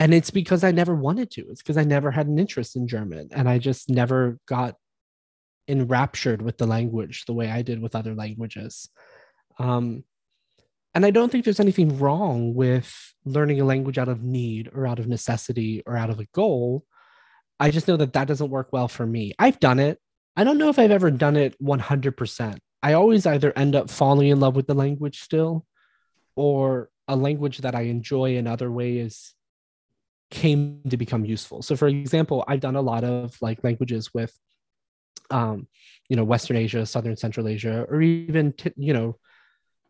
[0.00, 1.42] and it's because I never wanted to.
[1.50, 4.76] It's because I never had an interest in German and I just never got
[5.68, 8.88] enraptured with the language the way I did with other languages.
[9.58, 10.04] Um,
[10.94, 14.86] and I don't think there's anything wrong with learning a language out of need or
[14.86, 16.84] out of necessity or out of a goal.
[17.58, 19.32] I just know that that doesn't work well for me.
[19.38, 19.98] I've done it.
[20.36, 22.58] I don't know if I've ever done it 100%.
[22.82, 25.66] I always either end up falling in love with the language still
[26.34, 29.34] or a language that I enjoy in other ways
[30.30, 31.60] came to become useful.
[31.62, 34.32] So for example, I've done a lot of like languages with
[35.30, 35.68] um,
[36.08, 39.16] you know, Western Asia, Southern Central Asia, or even t- you know,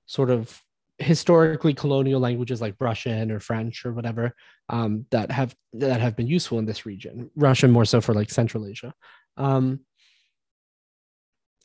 [0.06, 0.60] sort of
[1.00, 4.34] historically colonial languages like Russian or French or whatever
[4.68, 7.30] um, that have that have been useful in this region.
[7.34, 8.92] Russian more so for like Central Asia.
[9.36, 9.80] Um,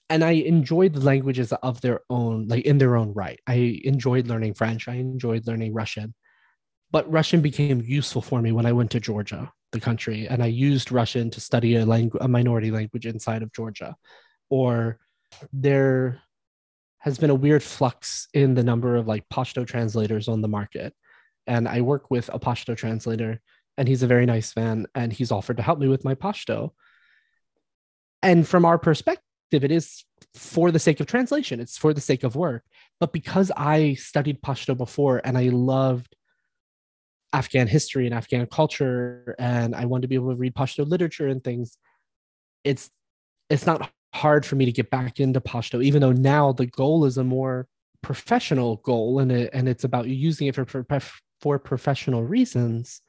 [0.09, 3.39] and I enjoyed the languages of their own, like in their own right.
[3.47, 4.87] I enjoyed learning French.
[4.87, 6.13] I enjoyed learning Russian
[6.95, 10.45] but Russian became useful for me when I went to Georgia, the country, and I
[10.45, 13.95] used Russian to study a language, a minority language inside of Georgia.
[14.49, 14.99] Or
[15.51, 16.21] there
[17.05, 20.91] has been a weird flux in the number of like Pashto translators on the market.
[21.45, 23.39] And I work with a Pashto translator,
[23.77, 26.71] and he's a very nice man, and he's offered to help me with my Pashto.
[28.23, 30.03] And from our perspective, it is
[30.33, 32.63] for the sake of translation, it's for the sake of work.
[32.99, 36.15] But because I studied Pashto before and I loved
[37.33, 41.27] Afghan history and Afghan culture, and I wanted to be able to read Pashto literature
[41.27, 41.77] and things.
[42.63, 42.89] It's
[43.47, 47.05] it's not hard for me to get back into Pashto, even though now the goal
[47.05, 47.67] is a more
[48.01, 50.85] professional goal, and it and it's about using it for
[51.41, 53.01] for professional reasons.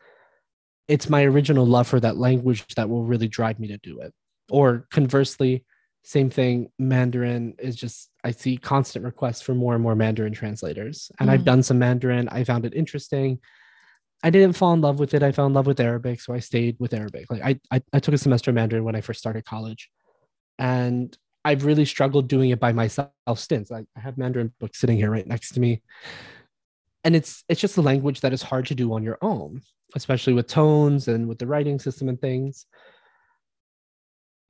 [0.88, 4.12] It's my original love for that language that will really drive me to do it.
[4.50, 5.64] Or conversely,
[6.04, 6.70] same thing.
[6.78, 11.32] Mandarin is just I see constant requests for more and more Mandarin translators, and mm.
[11.32, 12.28] I've done some Mandarin.
[12.28, 13.38] I found it interesting.
[14.24, 15.22] I didn't fall in love with it.
[15.22, 17.26] I fell in love with Arabic, so I stayed with Arabic.
[17.30, 19.90] Like I, I, I took a semester of Mandarin when I first started college,
[20.58, 23.70] and I've really struggled doing it by myself since.
[23.70, 25.82] I, I have Mandarin books sitting here right next to me,
[27.04, 29.62] and it's it's just a language that is hard to do on your own,
[29.94, 32.66] especially with tones and with the writing system and things.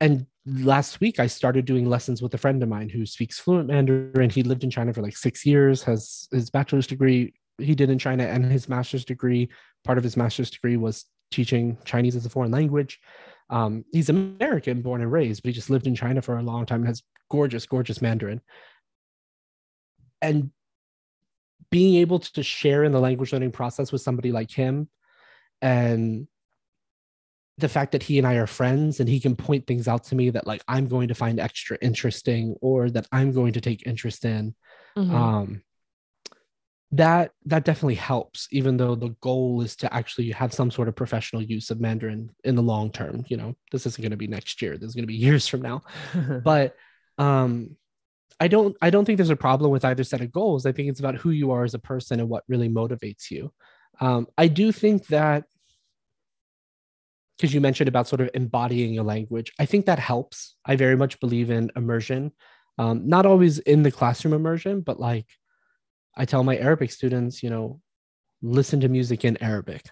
[0.01, 3.69] And last week, I started doing lessons with a friend of mine who speaks fluent
[3.69, 4.31] Mandarin.
[4.31, 7.99] He lived in China for like six years, has his bachelor's degree he did in
[7.99, 9.49] China and his master's degree.
[9.85, 13.01] Part of his master's degree was teaching Chinese as a foreign language.
[13.49, 16.67] Um, he's American, born and raised, but he just lived in China for a long
[16.67, 18.41] time and has gorgeous, gorgeous Mandarin.
[20.21, 20.51] And
[21.71, 24.89] being able to share in the language learning process with somebody like him
[25.63, 26.27] and
[27.59, 30.15] the fact that he and I are friends and he can point things out to
[30.15, 33.87] me that like I'm going to find extra interesting or that I'm going to take
[33.87, 34.55] interest in.
[34.97, 35.15] Mm-hmm.
[35.15, 35.63] Um,
[36.93, 40.95] that that definitely helps even though the goal is to actually have some sort of
[40.95, 43.55] professional use of mandarin in the long term you know?
[43.73, 45.83] This isn't going to be next year this is going to be years from now.
[46.45, 46.77] But
[47.19, 47.77] um
[48.39, 50.67] i don't i don't think there's a problem with either set of goals.
[50.67, 53.53] I think it's about who you are as a person and what really motivates you.
[54.01, 55.45] Um i do think that
[57.37, 60.55] because you mentioned about sort of embodying a language i think that helps.
[60.65, 62.33] I very much believe in immersion.
[62.79, 65.27] Um, not always in the classroom immersion but like
[66.17, 67.81] I tell my Arabic students, you know,
[68.43, 69.83] listen to music in Arabic,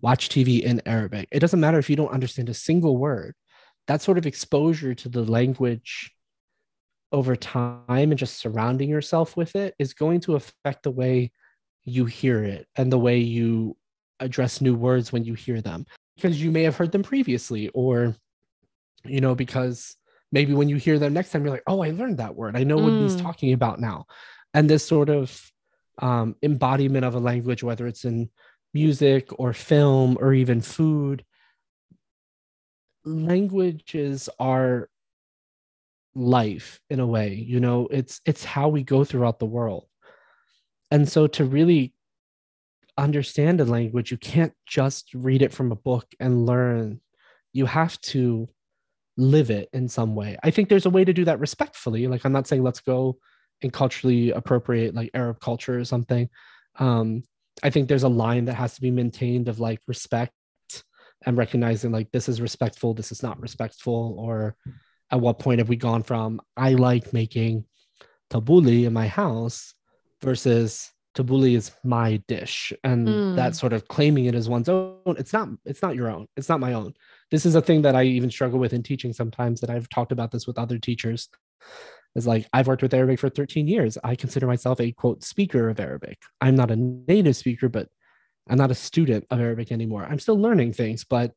[0.00, 1.28] watch TV in Arabic.
[1.30, 3.34] It doesn't matter if you don't understand a single word.
[3.86, 6.12] That sort of exposure to the language
[7.12, 11.32] over time and just surrounding yourself with it is going to affect the way
[11.84, 13.76] you hear it and the way you
[14.20, 15.86] address new words when you hear them.
[16.16, 18.14] because you may have heard them previously or
[19.04, 19.96] you know because
[20.32, 22.64] maybe when you hear them next time you're like oh i learned that word i
[22.64, 23.22] know what he's Mm.
[23.22, 24.04] talking about now
[24.52, 25.40] and this sort of
[25.98, 28.30] um, embodiment of a language whether it's in
[28.74, 31.24] music or film or even food.
[33.04, 34.88] Languages are
[36.14, 39.86] life in a way you know it's it's how we go throughout the world.
[40.90, 41.94] And so to really
[42.96, 47.00] understand a language you can't just read it from a book and learn.
[47.52, 48.48] You have to
[49.16, 50.36] live it in some way.
[50.42, 52.06] I think there's a way to do that respectfully.
[52.06, 53.18] Like i'm not saying let's go
[53.62, 56.28] and culturally appropriate like arab culture or something
[56.78, 57.22] um
[57.62, 60.32] i think there's a line that has to be maintained of like respect
[61.26, 64.54] and recognizing like this is respectful this is not respectful or
[65.10, 67.64] at what point have we gone from i like making
[68.30, 69.74] tabbouleh in my house
[70.22, 73.36] versus tabbouleh is my dish and Mm.
[73.36, 76.48] that sort of claiming it as one's own it's not it's not your own it's
[76.48, 76.92] not my own
[77.30, 80.12] this is a thing that i even struggle with in teaching sometimes that i've talked
[80.12, 81.28] about this with other teachers
[82.14, 85.68] is like i've worked with arabic for 13 years i consider myself a quote speaker
[85.68, 87.88] of arabic i'm not a native speaker but
[88.48, 91.32] i'm not a student of arabic anymore i'm still learning things but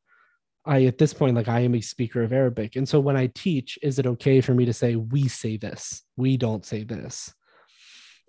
[0.66, 3.28] i at this point like i am a speaker of arabic and so when i
[3.28, 7.34] teach is it okay for me to say we say this we don't say this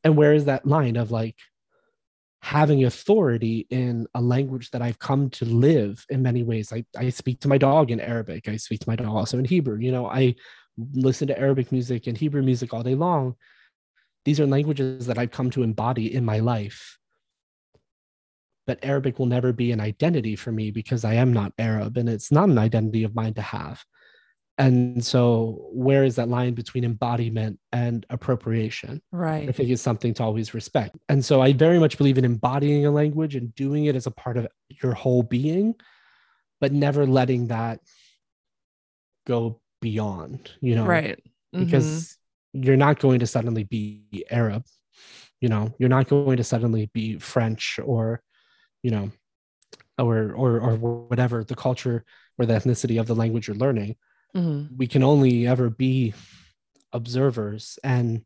[0.05, 1.37] and where is that line of like
[2.43, 6.73] having authority in a language that I've come to live in many ways.
[6.73, 8.49] I, I speak to my dog in Arabic.
[8.49, 9.79] I speak to my dog also in Hebrew.
[9.79, 10.35] You know, I
[10.77, 13.37] listen to Arabic music and Hebrew music all day long.
[14.25, 16.99] These are languages that I've come to embody in my life.
[18.67, 22.09] But Arabic will never be an identity for me because I am not Arab and
[22.09, 23.85] it's not an identity of mine to have.
[24.59, 29.01] And so, where is that line between embodiment and appropriation?
[29.11, 29.49] Right.
[29.49, 30.97] I think is something to always respect.
[31.09, 34.11] And so I very much believe in embodying a language and doing it as a
[34.11, 34.47] part of
[34.83, 35.75] your whole being,
[36.61, 37.81] but never letting that
[39.27, 41.19] go beyond, you know, Right.
[41.55, 41.59] Mhm.
[41.59, 42.17] because
[42.55, 44.65] you're not going to suddenly be Arab,
[45.43, 48.23] you know, you're not going to suddenly be French or,
[48.83, 49.11] you know,
[49.99, 52.05] or or or whatever the culture
[52.39, 53.97] or the ethnicity of the language you're learning
[54.35, 54.79] Mhm.
[54.81, 56.15] we can only ever be
[56.93, 58.25] observers and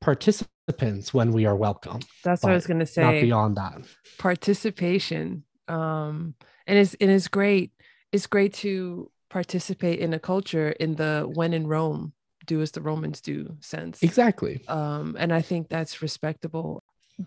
[0.00, 3.02] participants when we are welcome that's what I was gonna say.
[3.02, 3.78] not beyond that
[4.18, 6.34] participation um
[6.66, 7.72] and it's and it's great
[8.12, 12.12] it's great to participate in a culture in the when in rome
[12.46, 14.00] do as the romans do sense.
[14.00, 14.62] Exactly.
[14.68, 16.84] Um and i think that's respectable.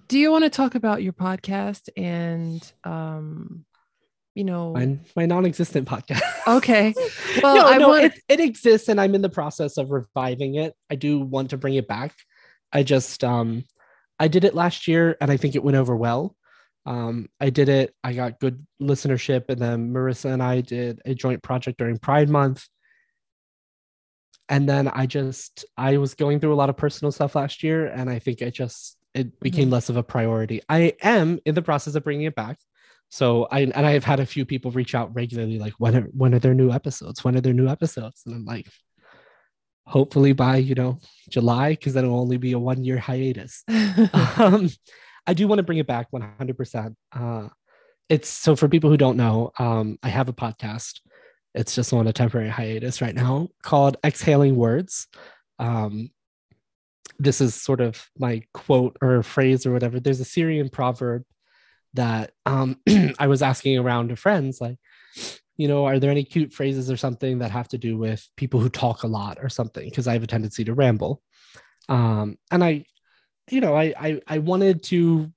[0.07, 3.65] Do you want to talk about your podcast and um
[4.35, 6.21] you know my, my non-existent podcast.
[6.47, 6.93] Okay.
[7.43, 10.55] Well no, i no, want it, it exists and i'm in the process of reviving
[10.55, 10.73] it.
[10.89, 12.13] I do want to bring it back.
[12.71, 13.65] I just um
[14.17, 16.36] i did it last year and i think it went over well
[16.87, 17.93] um i did it.
[18.03, 22.29] I got good listenership and then marissa and i did a joint project during pride
[22.29, 22.65] month.
[24.49, 27.87] And then i just i was going through a lot of personal stuff last year
[27.87, 29.73] and i think it just it became Mhm.
[29.73, 30.61] less of a priority.
[30.69, 32.57] I am in the process of bringing it back.
[33.09, 36.07] So i and i have had a few people reach out regularly like when are
[36.21, 37.23] when are there new episodes?
[37.23, 38.21] When are there new episodes?
[38.25, 38.67] And i'm like
[39.85, 43.63] hopefully by you know july because then it'll only be a one year hiatus.
[44.45, 44.69] Um,
[45.27, 46.95] I do want to bring it back 100%.
[47.11, 47.49] Uh,
[48.09, 51.01] it's so for people who don't know, um, I have a podcast.
[51.53, 55.07] It's just on a temporary hiatus right now called Exhaling Words.
[55.59, 56.11] Um,
[57.19, 59.99] this is sort of my quote or phrase or whatever.
[59.99, 61.23] There's a Syrian proverb
[61.95, 62.79] that um,
[63.19, 64.77] I was asking around to friends, like,
[65.57, 68.59] you know, are there any cute phrases or something that have to do with people
[68.59, 69.89] who talk a lot or something?
[69.89, 71.21] Because I have a tendency to ramble.
[71.89, 72.85] Um, and I,
[73.49, 75.31] you know, I, I I wanted to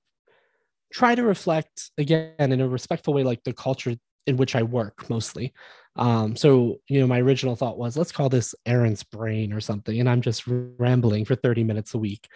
[0.93, 3.95] try to reflect again in a respectful way, like the culture
[4.27, 5.53] in which I work mostly.
[5.95, 9.99] Um, so you know, my original thought was let's call this Erin's brain or something,
[9.99, 12.27] and I'm just rambling for 30 minutes a week.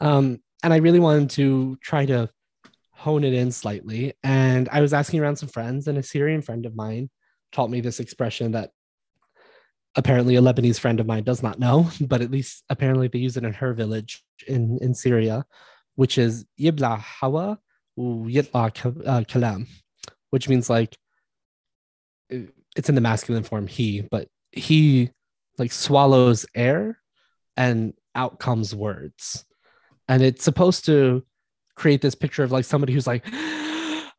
[0.00, 2.30] Um, and I really wanted to try to
[2.92, 4.14] hone it in slightly.
[4.22, 7.10] And I was asking around some friends, and a Syrian friend of mine
[7.50, 8.70] taught me this expression that
[9.96, 13.36] apparently a Lebanese friend of mine does not know, but at least apparently they use
[13.36, 15.44] it in her village in, in Syria,
[15.94, 17.58] which is yibla hawa
[17.98, 19.66] yitla uh, kalam,
[20.30, 20.96] which means like
[22.32, 22.38] uh,
[22.76, 25.10] it's in the masculine form he, but he
[25.58, 26.98] like swallows air
[27.56, 29.44] and out comes words.
[30.08, 31.24] And it's supposed to
[31.76, 33.24] create this picture of like somebody who's like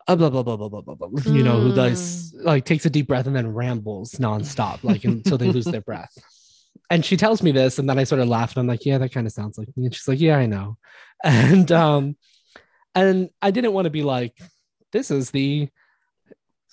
[0.08, 2.90] uh, blah blah blah blah blah blah blah you know who does like takes a
[2.90, 6.16] deep breath and then rambles nonstop like until they lose their breath
[6.90, 8.98] and she tells me this and then i sort of laugh and i'm like yeah
[8.98, 10.78] that kind of sounds like me and she's like yeah i know
[11.24, 12.16] and um
[12.96, 14.38] and i didn't want to be like
[14.92, 15.68] this is the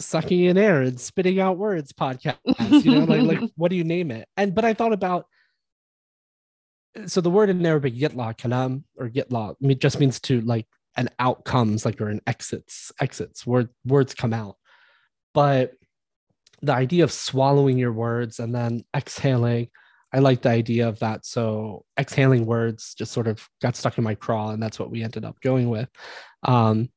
[0.01, 2.39] sucking in air and spitting out words podcast.
[2.85, 4.29] You know, like like what do you name it?
[4.37, 5.27] And but I thought about
[7.07, 10.67] so the word in Arabic yitla kalam or yitla it just means to like
[10.97, 14.57] an outcomes like or an exits exits word words come out.
[15.33, 15.73] But
[16.63, 19.69] the idea of swallowing your words and then exhaling
[20.13, 21.25] i like the idea of that.
[21.25, 25.03] So exhaling words just sort of got stuck in my craw and that's what we
[25.03, 25.89] ended up going with.
[26.43, 26.91] Um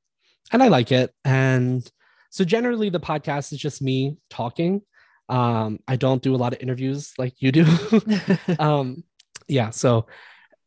[0.51, 1.11] and i like it.
[1.23, 1.87] And
[2.29, 4.81] so generally the podcast is just me talking.
[5.29, 7.65] Um i don't do a lot of interviews like you do.
[8.59, 9.03] Um
[9.47, 10.07] yeah so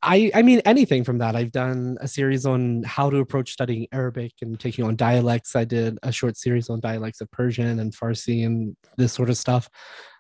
[0.07, 1.35] I, I mean anything from that.
[1.35, 5.57] I've done a series on how to approach studying Arabic and taking on dialects.
[5.57, 9.37] I did a short series on dialects of Persian and Farsi and this sort of
[9.37, 9.69] stuff.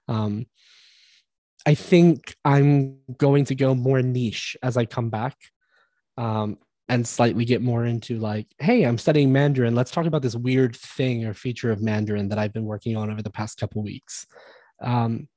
[0.09, 0.47] Um,
[1.64, 5.37] I think I'm going to go more niche as I come back
[6.18, 6.59] um,
[6.89, 9.76] and slightly get more into like, hey, I'm studying Mandarin.
[9.76, 13.09] Let's talk about this weird thing or feature of Mandarin that I've been working on
[13.09, 14.26] over the past couple weeks.
[14.82, 15.28] Um,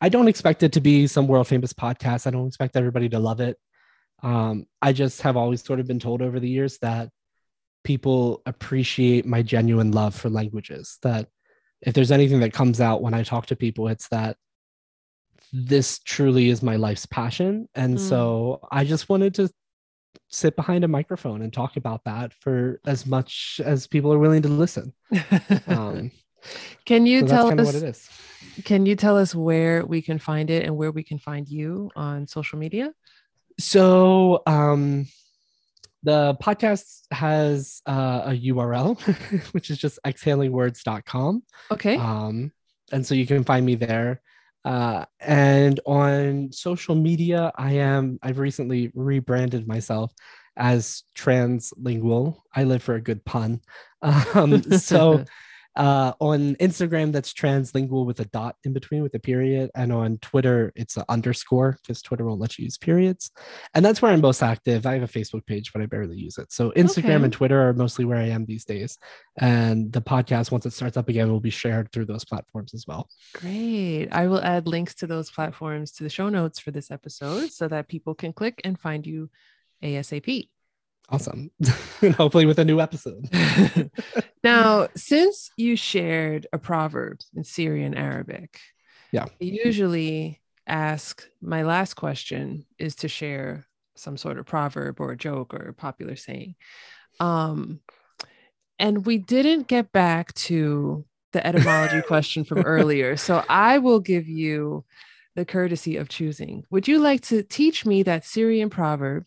[0.00, 2.28] I don't expect it to be some world famous podcast.
[2.28, 3.56] I don't expect everybody to love it.
[4.22, 7.10] Um, I just have always sort of been told over the years that
[7.84, 10.98] people appreciate my genuine love for languages.
[11.02, 11.28] That
[11.82, 14.36] if there's anything that comes out when I talk to people, it's that
[15.52, 17.68] this truly is my life's passion.
[17.74, 18.00] And mm.
[18.00, 19.50] so I just wanted to
[20.28, 24.42] sit behind a microphone and talk about that for as much as people are willing
[24.42, 24.92] to listen.
[25.66, 26.10] Um,
[26.84, 28.08] can you so tell us what it is?
[28.64, 31.90] Can you tell us where we can find it and where we can find you
[31.94, 32.92] on social media?
[33.58, 35.06] So um,
[36.02, 39.00] the podcast has uh, a URL,
[39.52, 41.42] which is just exhalingwords.com.
[41.70, 41.96] Okay.
[41.96, 42.52] Um,
[42.92, 44.20] and so you can find me there.
[44.64, 50.12] Uh, and on social media, I am, I've recently rebranded myself
[50.56, 52.38] as translingual.
[52.54, 53.60] I live for a good pun.
[54.02, 55.24] Um, so
[55.76, 59.70] uh, on Instagram, that's translingual with a dot in between with a period.
[59.74, 63.30] And on Twitter, it's an underscore because Twitter won't let you use periods.
[63.74, 64.86] And that's where I'm most active.
[64.86, 66.52] I have a Facebook page, but I barely use it.
[66.52, 67.24] So Instagram okay.
[67.24, 68.98] and Twitter are mostly where I am these days.
[69.38, 72.86] And the podcast, once it starts up again, will be shared through those platforms as
[72.86, 73.08] well.
[73.34, 74.08] Great.
[74.12, 77.68] I will add links to those platforms to the show notes for this episode so
[77.68, 79.30] that people can click and find you
[79.82, 80.48] ASAP.
[81.08, 81.50] Awesome.
[82.16, 83.28] Hopefully, with a new episode.
[84.44, 88.58] now, since you shared a proverb in Syrian Arabic,
[89.12, 95.12] yeah, I usually ask my last question is to share some sort of proverb or
[95.12, 96.56] a joke or a popular saying.
[97.20, 97.80] Um,
[98.78, 103.16] and we didn't get back to the etymology question from earlier.
[103.16, 104.84] So I will give you
[105.34, 106.64] the courtesy of choosing.
[106.70, 109.26] Would you like to teach me that Syrian proverb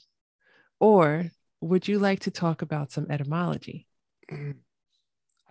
[0.80, 3.88] or would you like to talk about some etymology?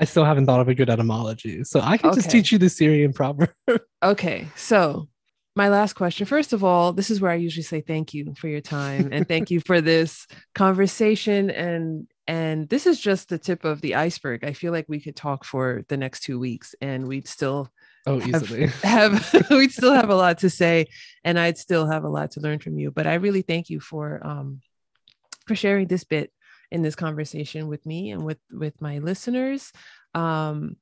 [0.01, 2.17] I still haven't thought of a good etymology, so I can okay.
[2.17, 3.51] just teach you the Syrian proverb.
[4.03, 5.09] okay, so
[5.59, 6.25] my last question.
[6.25, 9.27] First of all, this is where I usually say thank you for your time and
[9.27, 14.45] thank you for this conversation and and this is just the tip of the iceberg.
[14.45, 17.71] I feel like we could talk for the next 2 weeks and we'd still
[18.07, 18.67] Oh, easily.
[18.85, 20.87] Have, have we'd still have a lot to say
[21.25, 23.81] and I'd still have a lot to learn from you, but I really thank you
[23.81, 24.61] for um
[25.49, 26.33] for sharing this bit
[26.71, 29.73] in this conversation with me and with with my listeners.
[30.15, 30.77] Um,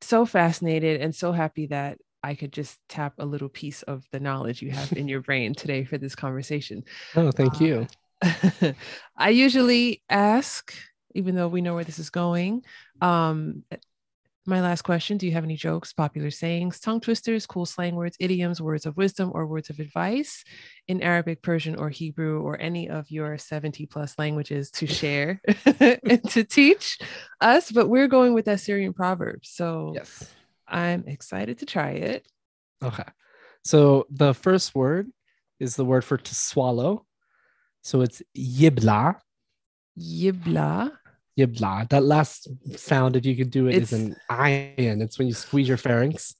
[0.00, 4.20] so fascinated and so happy that I could just tap a little piece of the
[4.20, 6.84] knowledge you have in your brain today for this conversation.
[7.16, 7.86] Oh, thank you.
[8.22, 8.72] Uh,
[9.16, 10.72] I usually ask,
[11.14, 12.64] even though we know where this is going,
[13.00, 13.64] um,
[14.44, 18.16] my last question Do you have any jokes, popular sayings, tongue twisters, cool slang words,
[18.18, 20.44] idioms, words of wisdom, or words of advice
[20.88, 25.40] in Arabic, Persian, or Hebrew, or any of your 70 plus languages to share
[25.78, 26.98] and to teach
[27.40, 27.70] us?
[27.70, 29.40] But we're going with that Syrian proverb.
[29.44, 30.28] So yes,
[30.66, 32.26] I'm excited to try it.
[32.82, 33.04] Okay.
[33.64, 35.10] So the first word
[35.60, 37.06] is the word for to swallow.
[37.82, 39.16] So it's yibla.
[39.96, 40.92] Yibla.
[41.38, 41.88] Yibla.
[41.88, 45.00] That last sound, if you could do it, it's, is an ein.
[45.00, 46.36] It's when you squeeze your pharynx.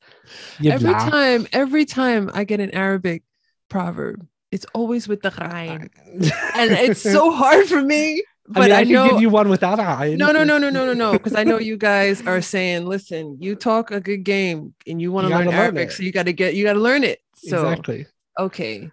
[0.58, 0.72] Yibla.
[0.72, 3.22] Every time, every time I get an Arabic
[3.68, 5.88] proverb, it's always with the ghain.
[6.54, 8.22] and it's so hard for me.
[8.48, 10.18] But I, mean, I, I know, give you one without a ghain.
[10.18, 11.12] No, no, no, no, no, no, no.
[11.18, 15.10] Because I know you guys are saying, listen, you talk a good game and you
[15.10, 17.20] want to learn Arabic, learn so you got to get, you got to learn it.
[17.36, 18.06] So, exactly.
[18.38, 18.90] Okay.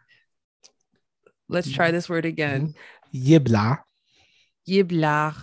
[1.49, 2.73] Let's try this word again.
[3.13, 3.34] Mm-hmm.
[3.34, 3.80] Yibla.
[4.67, 5.35] Yibla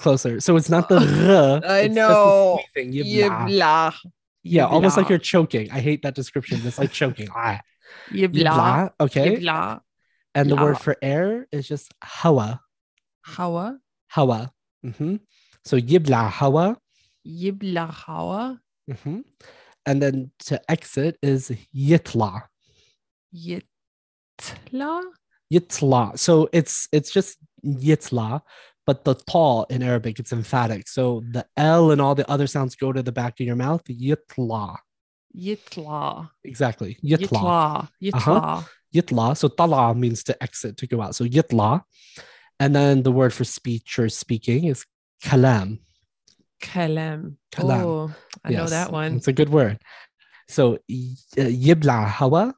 [0.00, 0.40] closer.
[0.40, 1.60] So it's not the r.
[1.64, 2.60] I know.
[2.76, 3.94] Yibla.
[4.42, 5.70] Yeah, almost like you're choking.
[5.70, 6.60] I hate that description.
[6.64, 7.28] It's like choking.
[7.36, 7.60] Ah.
[8.10, 8.90] Yibla.
[8.98, 9.36] Okay.
[9.36, 9.80] Yibla.
[10.34, 12.60] And the word for air is just hawa.
[13.22, 13.78] Hawa.
[14.08, 14.52] Hawa.
[14.86, 15.16] Mm-hmm.
[15.64, 16.76] So yibla hawa.
[17.26, 18.60] Yibla hawa.
[18.90, 19.24] Mhm.
[19.86, 22.42] And then to exit is yitla.
[23.34, 25.02] Yitla.
[25.52, 26.18] Yitla.
[26.18, 28.40] So it's it's just yitla,
[28.86, 30.88] but the ta in Arabic it's emphatic.
[30.88, 33.84] So the L and all the other sounds go to the back of your mouth.
[33.84, 34.78] Yitla.
[35.36, 36.30] Yitla.
[36.44, 36.98] Exactly.
[37.04, 37.88] Yitla.
[38.02, 38.14] Yitla.
[38.14, 38.62] Uh-huh.
[38.94, 39.36] Yitla.
[39.36, 41.14] So tala means to exit, to go out.
[41.14, 41.82] So yitla.
[42.58, 44.84] And then the word for speech or speaking is
[45.22, 45.78] kalam.
[46.60, 47.36] Kalam.
[47.52, 47.82] Kalam.
[47.82, 49.16] Oh, I know that one.
[49.16, 49.78] It's a good word.
[50.48, 52.54] So yibla hawa.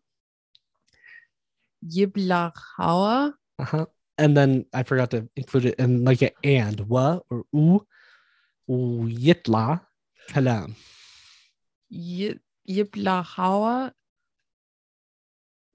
[1.86, 3.34] Yibla hawa.
[3.58, 3.86] Uh-huh.
[4.18, 7.86] And then I forgot to include it in like an and wa or u.
[8.68, 9.80] u yitla
[10.30, 10.74] kalam.
[11.88, 13.92] Yi- Yibla hawa.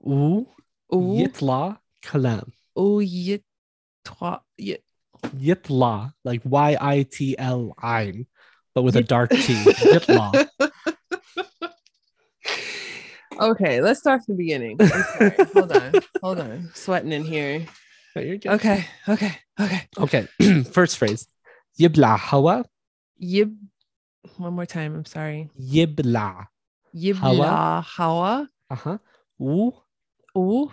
[0.06, 0.48] U
[0.92, 2.52] yitla kalam.
[2.76, 4.42] U yitwa.
[4.58, 4.84] Yit.
[5.36, 8.26] Yitla, like Y I T L I,
[8.74, 9.38] but with a dark T.
[9.94, 10.48] Yitla.
[13.40, 14.80] Okay, let's start from the beginning.
[15.54, 15.94] Hold on.
[16.24, 16.72] Hold on.
[16.74, 17.66] Sweating in here.
[18.26, 18.52] You're good.
[18.58, 18.86] Okay.
[19.08, 19.34] Okay.
[19.60, 19.82] Okay.
[19.98, 20.24] Okay.
[20.78, 21.28] First phrase.
[21.80, 22.66] Yibla hawa.
[23.22, 23.56] Yib.
[24.38, 24.96] One more time.
[24.96, 25.50] I'm sorry.
[25.60, 26.48] Yibla.
[26.96, 28.48] Yibla hawa.
[28.70, 28.98] Uh-huh.
[29.40, 29.72] U
[30.36, 30.72] Oo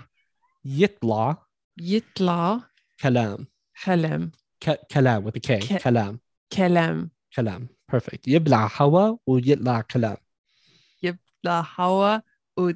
[0.66, 1.39] yitla
[1.81, 2.65] yitla
[3.01, 3.47] kalam.
[3.85, 4.33] kalam.
[4.61, 5.61] Ka- kalam with a K.
[5.61, 6.21] Ka- Kalam.
[6.51, 7.11] Kalam.
[7.37, 7.69] Kalam.
[7.89, 8.27] Perfect.
[8.27, 10.16] Yibla hawa u yitla kalam.
[11.03, 12.23] Yibla hawa.
[12.59, 12.73] Oo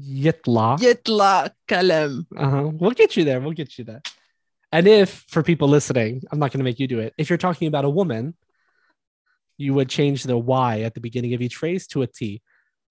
[0.00, 0.78] Yitla.
[0.78, 2.26] yitla kalam.
[2.36, 2.70] Uh-huh.
[2.74, 3.40] We'll get you there.
[3.40, 4.02] We'll get you there.
[4.72, 7.14] And if for people listening, I'm not going to make you do it.
[7.16, 8.34] If you're talking about a woman,
[9.56, 12.42] you would change the Y at the beginning of each phrase to a T.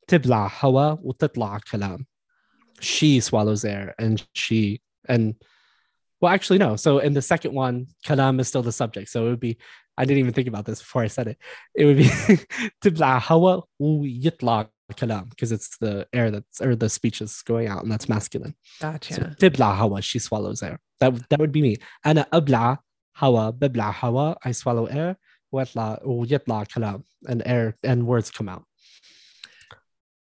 [0.07, 2.05] Tibla hawa u titla kalam.
[2.79, 5.35] She swallows air and she and
[6.21, 6.75] well actually no.
[6.75, 9.09] So in the second one, kalam is still the subject.
[9.09, 9.57] So it would be
[9.97, 11.37] I didn't even think about this before I said it.
[11.73, 12.09] It would be
[12.81, 17.67] tibla hawa u yitla kalam because it's the air that's or the speech is going
[17.67, 18.55] out and that's masculine.
[18.79, 19.35] So Gotcha.
[19.39, 20.79] tibla hawa, she swallows air.
[20.99, 21.77] That that would be me.
[22.03, 22.79] Ana abla
[23.13, 25.17] hawa, bibla hawa, I swallow air.
[25.53, 28.65] Watla kalam, and air and words come out.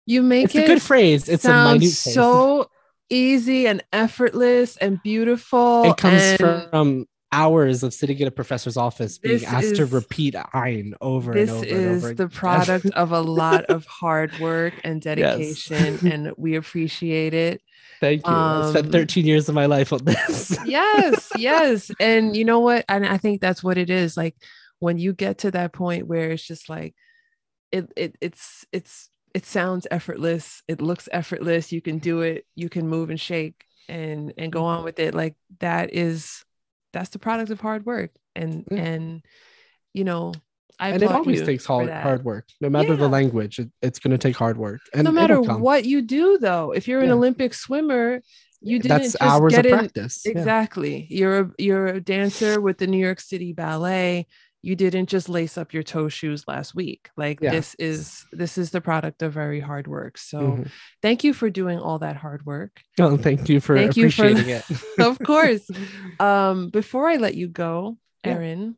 [0.06, 1.28] You make It's a good phrase.
[1.28, 1.98] It's a minute phrase.
[2.14, 2.70] so
[3.10, 5.84] easy and effortless and beautiful.
[5.84, 6.40] it comes and
[6.70, 11.32] from hours of sitting in a professor's office being This asked to repeat ein over
[11.32, 12.14] and this over and is over.
[12.14, 17.60] the product of a lot of hard work and dedication, and we appreciate it.
[18.00, 18.32] Thank you.
[18.32, 20.56] I spent um, 13 years of my life on this.
[20.64, 24.36] yes yes and you know what and i think that's what it is like
[24.78, 26.94] when you get to that point where it's just like
[27.72, 32.68] it, it it's it's it sounds effortless it looks effortless you can do it you
[32.68, 36.44] can move and shake and and go on with it like that is
[36.92, 38.78] that's the product of hard work and Yeah.
[38.78, 39.22] and
[39.92, 40.32] you know
[40.80, 42.46] i and it always takes hard, hard work.
[42.60, 44.80] No matter the language, it, it's going to take hard work.
[44.94, 47.14] And no matter what you do though if you're an Yeah.
[47.14, 48.20] olympic swimmer
[48.60, 50.22] you didn't That's just hours get of in practice.
[50.24, 50.32] Yeah.
[50.32, 51.06] Exactly.
[51.10, 54.26] You're a you're a dancer with the New York City Ballet.
[54.62, 57.10] You didn't just lace up your toe shoes last week.
[57.16, 57.52] Like Yeah.
[57.52, 60.18] this is this is the product of very hard work.
[60.18, 60.70] So Mhm.
[61.00, 62.80] thank you for doing all that hard work.
[62.98, 64.50] Well, thank you for Thank you for- appreciating
[64.98, 64.98] it.
[64.98, 65.68] of course.
[66.20, 68.32] Um, before I let you go, Yeah.
[68.34, 68.76] Erin,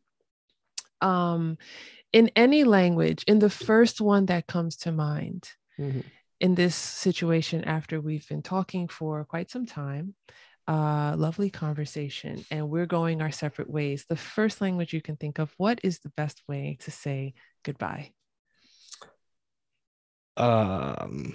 [1.01, 1.57] um,
[2.13, 5.49] in any language, in the first one that comes to mind,
[5.79, 6.05] Mhm.
[6.41, 10.15] in this situation after we've been talking for quite some time.
[10.71, 14.05] Uh, lovely conversation, and we're going our separate ways.
[14.09, 17.35] The first language you can think of, what is the best way to say
[17.65, 18.13] goodbye?
[20.37, 21.35] um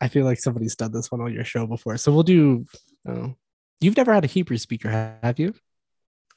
[0.00, 2.64] i feel like somebody's done this one on your show before so we'll do
[3.06, 3.34] oh
[3.80, 4.88] you've never had a hebrew speaker
[5.22, 5.54] have you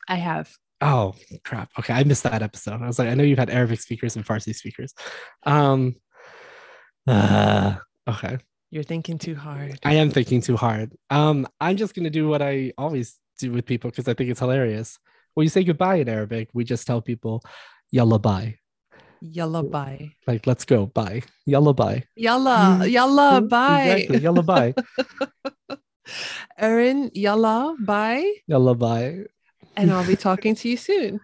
[0.07, 0.53] I have.
[0.81, 3.81] oh crap okay i missed that episode i was like i know you've had arabic
[3.81, 4.93] speakers and farsi speakers
[5.43, 5.95] um
[7.07, 7.75] uh,
[8.07, 8.37] okay
[8.72, 9.80] You're thinking too hard.
[9.85, 13.65] i am thinking too hard um i'm just gonna do what i always do with
[13.65, 14.99] people because i think it's hilarious
[15.35, 17.41] when you say goodbye in arabic we just tell people
[17.91, 18.56] yalla bye
[19.22, 20.11] Yalla bye.
[20.27, 22.91] like let's go bye yalla bye Yalla, Mm.
[22.91, 23.88] yalla bye.
[23.88, 24.73] exactly yalla bye
[26.57, 28.26] Erin, yalla bye.
[28.48, 29.26] yalla bye
[29.76, 31.19] And I'll be talking to you soon.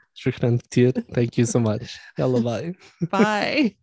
[1.17, 1.97] Thank you so much.
[2.19, 2.73] Yalla bye.
[3.09, 3.75] Bye.